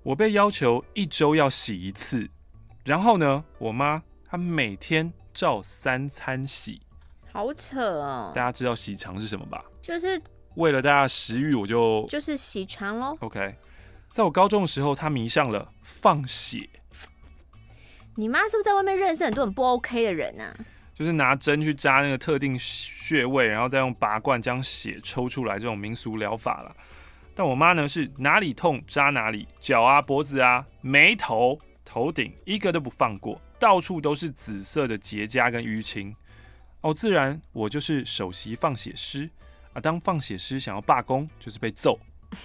[0.02, 2.28] 我被要求一周要洗一次，
[2.84, 6.82] 然后呢，我妈她每天照三餐洗。
[7.32, 8.30] 好扯哦！
[8.34, 9.64] 大家知道洗肠是什么吧？
[9.80, 10.20] 就是
[10.56, 13.16] 为了大家的食欲，我就就是洗肠喽。
[13.20, 13.54] OK，
[14.12, 16.68] 在我高中的时候，她迷上了放血。
[18.16, 20.54] 你妈是不是在外面认识很多很不 OK 的人啊？
[21.02, 26.76] 就是拿针去扎那个特定穴位，然后再用拔罐将血抽出来，这种民俗疗法了。
[27.34, 36.14] 但我妈呢，是哪里痛扎哪里，脚啊、脖子啊、眉头、头顶，一个都不放过，到处都是紫色的结痂跟淤青。
[36.82, 39.28] 哦，自然我就是首席放血师
[39.72, 39.80] 啊！
[39.80, 41.98] 当放血师想要罢工，就是被揍、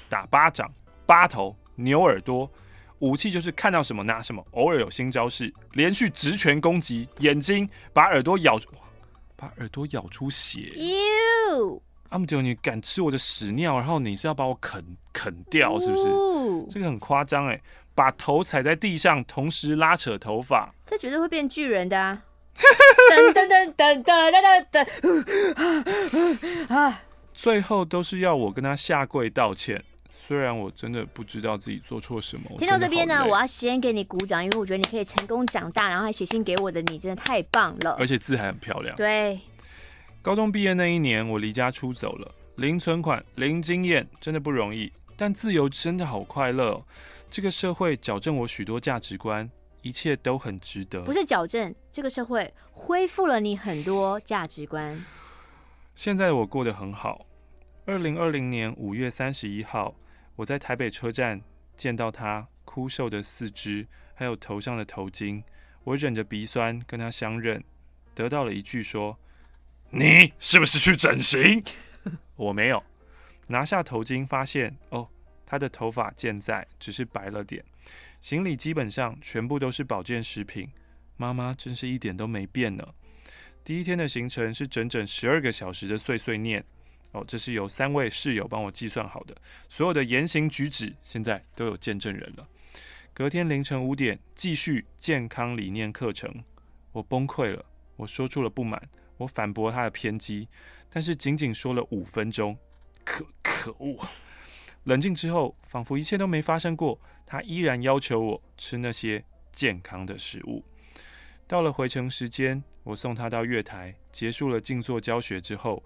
[0.09, 0.73] 打巴掌、
[1.05, 2.51] 扒头、扭耳朵，
[2.99, 4.45] 武器就是看到什么拿什么。
[4.51, 8.59] 偶尔有新招式，连续直拳攻击眼睛，把耳朵咬，
[9.35, 10.73] 把耳朵咬出血。
[10.75, 13.77] 哟，阿姆丢，你敢吃我的屎尿？
[13.77, 14.83] 然后你是要把我啃
[15.13, 16.03] 啃掉，是不是？
[16.09, 17.61] 呜这个很夸张哎！
[17.93, 22.21] 把头踩在地上，同时拉扯头发，这绝对会变巨人的啊！
[23.11, 24.31] 噔噔噔噔噔
[24.71, 24.85] 噔
[26.67, 27.01] 噔啊！
[27.33, 29.83] 最后都是要我跟他下跪道歉，
[30.27, 32.43] 虽然我真的不知道自己做错什么。
[32.57, 38.93] 听到这边呢，我要先给你鼓掌，因为我觉得你可以成功长大，然后还写信给我的你，真的太棒了，而且字还很漂亮。
[38.97, 39.39] 对，
[40.21, 46.83] 高中毕业那一年，我离家出走了，零存款、零经验，真的不容易，但自由真的好快乐哦。
[47.29, 49.49] 这个社会矫正我许多价值观。
[49.83, 51.01] 一切都很值得。
[51.03, 55.01] 不是矫正，这个社会恢复了你很多价值观。
[55.95, 57.25] 现在我过得很好。
[57.85, 59.95] 二零二零年五月三十一号，
[60.37, 61.41] 我在台北车站
[61.75, 65.43] 见到他枯瘦的四肢，还有头上的头巾。
[65.83, 67.63] 我忍着鼻酸跟他相认，
[68.13, 69.17] 得到了一句说
[69.89, 71.63] ：“你是不是去整形？”
[72.35, 72.83] 我没有。
[73.47, 75.09] 拿下头巾，发现哦，
[75.45, 77.63] 他的头发健在，只是白了点。
[78.21, 80.69] 行李基本上全部都是保健食品，
[81.15, 82.87] 妈妈真是一点都没变呢。
[83.63, 86.63] 第一天的行程是整整十二个小时的碎碎念，
[87.17, 89.35] 哦，这是由三位室友帮我计算好的，
[89.67, 92.47] 所有的言行举止现在都有见证人了。
[93.13, 96.43] 隔天凌晨五点继续健康理念课程，
[96.91, 97.65] 我崩溃了，
[97.95, 98.79] 我说出了不满，
[99.17, 100.47] 我反驳他的偏激，
[100.89, 102.55] 但是仅仅说了五分钟，
[103.03, 104.05] 可可恶。
[104.83, 106.99] 冷静之后，仿佛一切都没发生过。
[107.25, 110.63] 他依然要求我吃那些健康的食物。
[111.45, 115.83] 到了回程时间，我送他到月台，结束了静坐教学之后，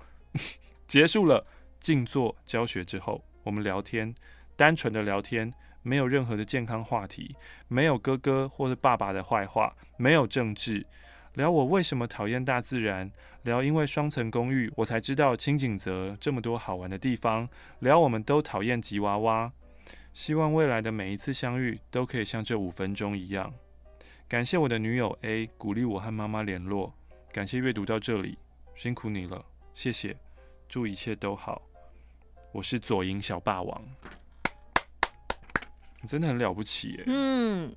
[0.91, 1.47] 结束了
[1.79, 4.13] 静坐教学之后，我们聊天，
[4.57, 5.49] 单纯的聊天，
[5.83, 7.33] 没有任何的健康话题，
[7.69, 10.85] 没有哥哥或是爸爸的坏话，没有政治。
[11.35, 13.09] 聊我为什么讨厌大自然，
[13.43, 17.47] 聊因为双层公寓我才知道清景泽这么多好玩的地方，
[17.79, 19.49] 聊我们都讨厌吉娃娃。
[20.11, 23.53] 希望未来的每一次相遇都可以像这五分钟一样。
[24.27, 26.93] 感谢我的女友 A 鼓励我和妈妈联络。
[27.31, 28.37] 感谢阅读到这里，
[28.75, 30.17] 辛苦你了，谢谢，
[30.71, 31.61] 祝一切都好。
[32.53, 33.83] 我是左营小霸王，
[36.01, 37.03] 你真的很了不起耶。
[37.07, 37.75] 嗯。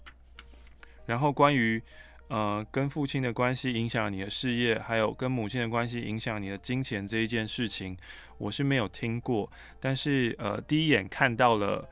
[1.05, 1.83] 然后关于。
[2.29, 7.95] 呃，跟父亲的关系影响你的事业，还有跟母亲的关系影响你的金钱这一件事情，
[8.39, 9.49] 我是没有听过。
[9.79, 11.87] 但是呃，第一眼看到了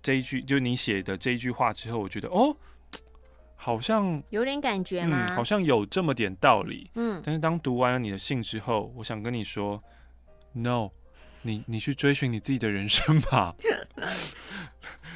[0.00, 2.56] 这一句，就你写的这一句话之后，我觉得哦，
[3.54, 5.26] 好像有点感觉吗？
[5.28, 6.90] 嗯，好像有这么点道理。
[6.94, 7.20] 嗯。
[7.22, 9.80] 但是当读完了你的信之后，我想跟你说
[10.52, 10.90] ，No，
[11.42, 13.54] 你你去追寻你自己的人生吧。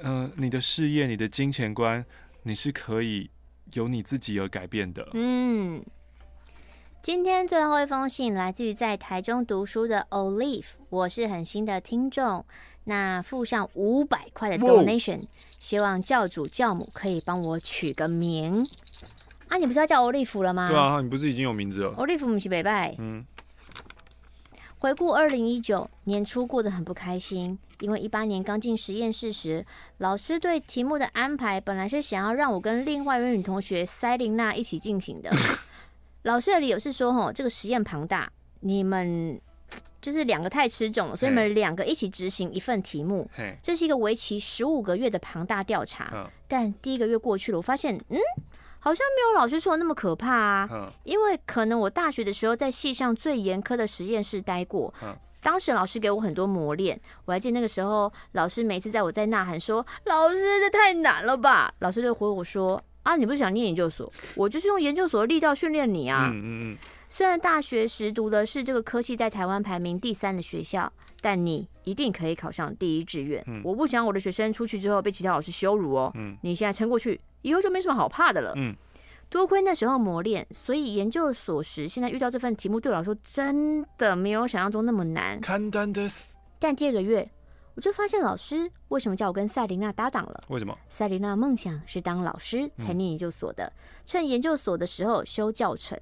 [0.03, 2.05] 呃，你的事业，你的金钱观，
[2.43, 3.30] 你是可以。
[3.72, 5.07] 由你自己而改变的。
[5.12, 5.84] 嗯，
[7.03, 12.47] 今天最后一封信来自于在台中读书的 Olive，我是很新的听众，
[12.84, 15.20] 那附上五百块的 donation，
[15.59, 18.55] 希望教主教母可以帮我取个名。
[19.49, 20.68] 啊，你不是要叫 Olive 了吗？
[20.68, 22.95] 对啊，你不是已经有名字了？Olive 不是北拜。
[22.99, 23.26] 嗯。
[24.87, 29.66] 回顾二零一九年初过得很不开心，因为一八年刚进实验室时，
[29.99, 35.28] 老师对题目的安排本来是想要让我跟另外一位女同学塞琳娜一起进行的。
[36.22, 38.30] 老师的理由是说，吼，这个实验庞大，
[38.61, 39.41] 你们
[40.01, 43.28] 就是两个太吃重了，所以你们两个一起执行一份题目。
[43.61, 46.30] 这是一个为期十五个月的庞大调查。
[46.47, 48.18] 但第一个月过去了，我发现，嗯。
[48.87, 54.95] 好像没有老师说的那么可怕啊，因为可能我大学的时候在系上最严苛的实验室待过，
[55.43, 66.32] 当时老师给我很多磨练，我还记得那个时候老师每次在我在呐喊说老师这太难了吧，老师就回我说啊，你不是想念研究所，我就是用研究所的力道训练你啊。
[67.09, 73.44] 虽然大学时读的是这个科系在台湾排名第三的学校，但你一定可以考上第一志愿。
[73.62, 76.12] 我不想我的学生出去之后被其他老师羞辱哦。
[76.42, 77.20] 你现在撑过去。
[77.42, 78.52] 以后就没什么好怕的了。
[78.57, 78.74] 嗯，
[79.30, 85.38] 多亏那时候磨练，所以研究所时现在遇到这份题目，对我来说真的没有想象中那么难。
[86.59, 87.30] 但第二个月，
[87.76, 90.44] 我就发现老师为什么叫我跟赛琳娜搭档了？
[90.48, 90.76] 为什么？
[90.88, 93.70] 赛琳娜梦想是当老师才念研究所的，
[94.06, 95.96] 趁研究所的时候修教程。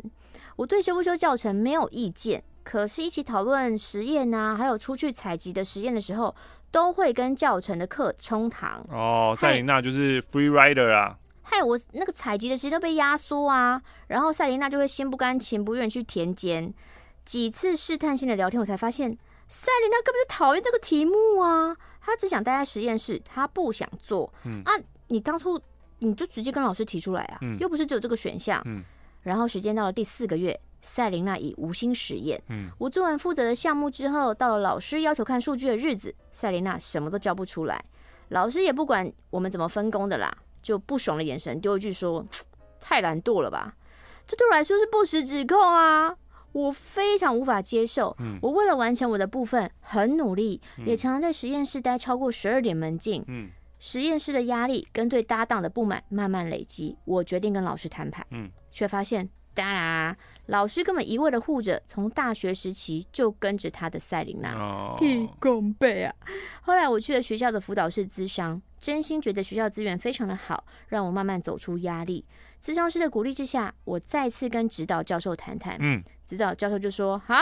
[0.55, 6.33] 我对修不修教程没有意见，可是一起讨论实验啊，还有出去采集的实验的时候，
[6.71, 8.87] 都会跟教程的课冲堂。
[8.89, 11.19] 哦，赛琳娜就是 free rider 啊。
[11.43, 16.73] 害我那个采集的时间都被压缩啊，然后赛琳娜就会心不甘情不愿去田间。
[17.25, 19.17] 几次试探性的聊天，我才发现
[19.49, 24.33] 赛琳娜根本就讨厌这个题目啊，她只想待在实验室，她不想做。
[24.45, 24.73] 嗯啊，
[25.09, 25.61] 你当初
[25.99, 28.61] 你就直接跟老师提出来啊，嗯、又不是只有这个选项。
[28.65, 28.83] 嗯，
[29.23, 32.43] 然后时间到了第四个月，赛琳娜已无心实验。
[32.49, 37.85] 嗯，我做完负责的项目之后，到了老师要求看数据的日子，赛琳娜什么都交不出来，
[38.29, 40.37] 老师也不管我们怎么分工的啦。
[40.63, 42.25] 就不爽的眼神丢一句说
[42.81, 43.77] ：“太懒惰了吧？”
[44.27, 46.17] 这对我来说是不实指控啊！
[46.55, 48.17] 我非常无法接受。
[48.21, 53.23] 嗯，我为了完成我的部分很努力，也常常在实验室待超过十二点门禁。
[53.27, 58.27] 嗯，实验室的压力跟对搭档的不满慢慢累积，我决定跟老师摊牌。
[58.31, 59.29] 嗯，却发现。
[59.57, 66.13] 当然啊，老师根本一味的护着从大学时期就跟着他的赛琳娜，提供背啊。
[66.63, 72.25] 后来我去了学校的辅导室咨商，真心觉得学校资源非常的好，让我慢慢走出压力。
[72.65, 75.77] 咨商师的鼓励之下，我再次跟指导教授谈谈。
[75.81, 77.35] 嗯，指导教授就说：“好，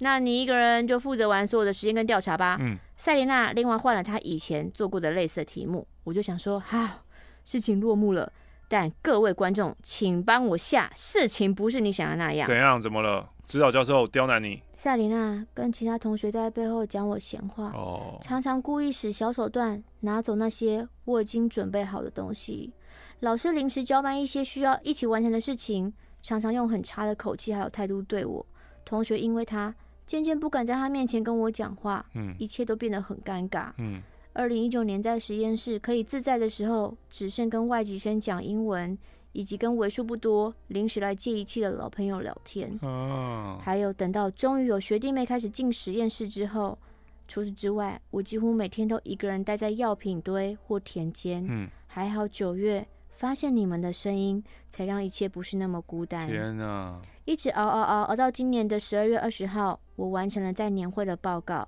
[0.00, 5.88] 那你一个人就负责完所有的实验跟调查吧。”嗯，赛琳娜另外换了她以前做过的类似的题目。
[6.04, 7.02] 我就想说：“好，
[7.44, 8.30] 事情落幕了。”
[8.68, 12.46] 但各位观众，请帮我下，事情不是你想的那样。
[12.46, 12.78] 怎样？
[12.78, 13.26] 怎么了？
[13.46, 14.62] 指导教授刁难你？
[14.74, 22.74] 赛琳娜跟其他同学在背后讲我闲话，哦，常常故意使小手段拿走那些我已经准备好的东西。
[23.20, 25.92] 老师临时交办一些需要一起完成的事情，
[26.22, 28.44] 常常用很差的口气还有态度对我。
[28.84, 29.74] 同学因为他
[30.06, 34.00] 渐渐不敢在他面前跟我讲话，嗯，一切都变得很尴尬，嗯。
[34.34, 38.96] 二零一九年在实验室可以自在的时候，只剩跟外籍生讲英文，
[39.32, 42.78] 以及跟为数不多临时来借仪器的老朋友聊天。
[42.82, 46.78] 哦，还有等到终于有学弟妹开始进实验室之后，
[47.26, 51.44] 除此之外，我几乎每天都一个人待在药品堆或田间。
[51.48, 52.86] 嗯，还好九月
[53.18, 54.40] 发现你们的声音，
[54.70, 56.24] 才让一切不是那么孤单。
[56.28, 57.02] 天哪！
[57.24, 61.66] 一直熬熬熬熬到今年的十二月二十号，我完成了在年会的报告。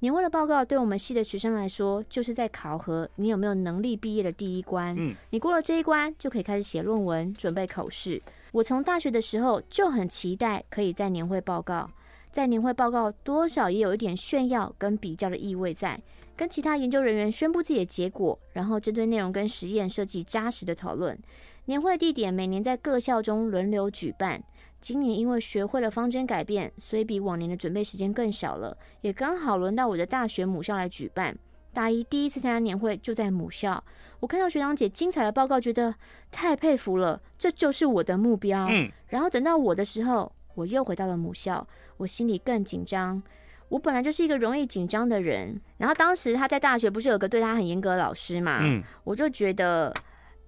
[0.00, 4.92] 年会的报告对我们系的学生来说，就是在考核你有没有能力毕业的第一关。
[4.98, 8.20] 嗯，你过了这一关，就可以开始写论文，准备考试。
[8.50, 11.88] 我从大学的时候就很期待可以在年会报告，
[12.32, 16.00] 在年会报告多少也有一点炫耀跟比较的意味在，
[16.38, 21.18] 跟其他研究人员宣布自己的结果，然后针对内容跟实验设计扎实的讨论。
[21.64, 24.40] 年会地点每年在各校中轮流举办。
[24.80, 31.36] 今年因为学会了方针改变，所以比往年的准备时间更小了，也刚好轮到我的大学母校来举办。
[31.72, 33.82] 大一第一次参加年会就在母校，
[34.20, 35.92] 我看到学长姐精彩的报告，觉得
[36.30, 38.68] 太佩服了，这就是我的目标。
[38.70, 38.88] 嗯。
[39.08, 41.66] 然后等到我的时候，我又回到了母校，
[41.96, 43.20] 我心里更紧张。
[43.68, 48.60] 我本来就是一个容易紧张的人，然后当时他在大学不是有个对他很严格的老师嘛？
[48.62, 48.82] 嗯。
[49.04, 49.92] 我就觉得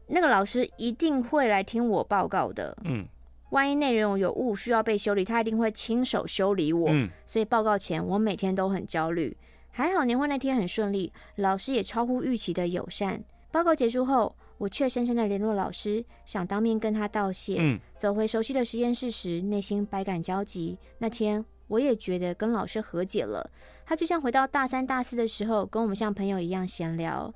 [0.06, 2.76] 那个老师一定会来听我报告的。
[2.84, 3.06] 嗯。
[3.50, 6.88] 万一内容有误需要被修理，他一定会亲手修理我。
[6.88, 9.36] 嗯，所以报告前我每天都很焦虑。
[9.72, 13.22] 还好年会那天很顺利，老师也超乎预期的友善。
[13.50, 17.56] 报告结束后，我却深深的联络老师，想当面跟他道谢。
[17.58, 20.78] 嗯，走回熟悉的实验室时，内心百感交集。
[20.98, 23.48] 那天我也觉得跟老师和解了，
[23.86, 27.32] 他就像回到大三大四的时候，跟我们像朋友一样闲聊，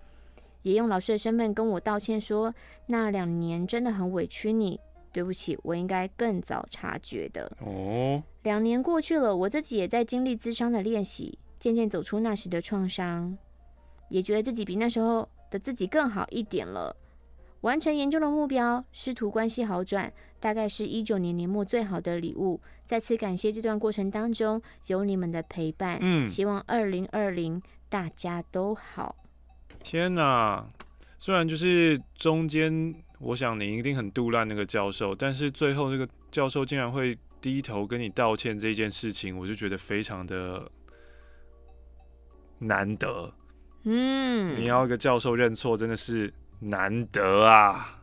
[0.63, 2.53] 也用老师的身份跟我道歉说，
[2.87, 4.79] 那两年真的很委屈你。
[5.13, 7.49] 对不起，我应该更早察觉的。
[7.61, 13.39] 哦，两年过去了，我自己也在经历自伤的练习，渐渐走出那时的创伤，
[14.09, 16.97] 也觉得自己比那时候的自己更好一点了。
[17.65, 22.61] 完成研究的目标，师徒关系好转，大概是一九年年末最好的礼物。
[22.85, 25.99] 再次感谢这段过程当中有你们的陪伴。
[26.03, 29.17] 嗯，希望二零二零大家都好。
[29.83, 30.67] 天哪，
[31.19, 32.95] 虽然就是中间。
[33.21, 40.71] 我想你一定很杜烂那个教授，但是最后那个教授竟然会低头跟你道歉这件事情，我就觉得非常的
[42.59, 43.33] 难得。
[43.85, 46.31] 嗯，你要一个教授认错，真的是
[46.69, 48.01] 难得啊。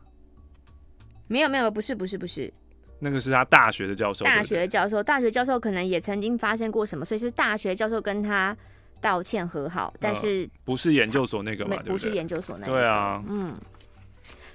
[1.28, 2.54] 没有没有，不是不是不是，
[3.00, 4.26] 那个是他大学的教授。
[4.26, 8.56] 大学教授，大学教授可能也曾经发生过什么，所以是大学教授跟他
[9.00, 11.78] 道歉和好，但是、呃、不是研究所那个嘛？
[11.86, 12.74] 不是研究所那个。
[12.74, 13.56] 对啊，嗯。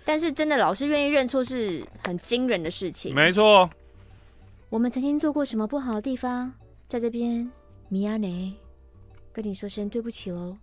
[0.05, 3.13] 但是真的，老师愿意认错是很惊人的事情。
[3.13, 3.69] 没错，
[4.69, 6.53] 我们曾经做过什么不好的地方，
[6.87, 7.51] 在这边，
[7.89, 8.55] 米亚内
[9.33, 10.57] 跟你说声对不起喽。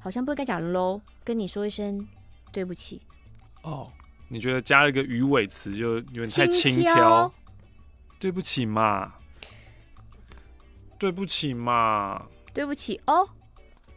[0.00, 2.06] 好像不该讲 low，，跟你说一声
[2.52, 3.00] 对不起。
[3.62, 3.90] 哦，
[4.28, 7.30] 你觉得加了一个鱼尾词就有点太轻佻？
[8.18, 9.14] 对不起嘛，
[10.98, 13.28] 对不起嘛，对不起哦，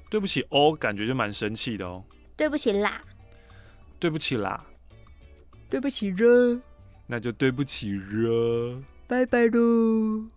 [0.10, 2.04] 对不起哦，感觉就蛮生气的哦。
[2.36, 3.02] 对不起啦。
[3.98, 4.66] 对不起啦，
[5.70, 6.60] 对不起了，
[7.08, 10.30] 那就对不起了，拜拜喽。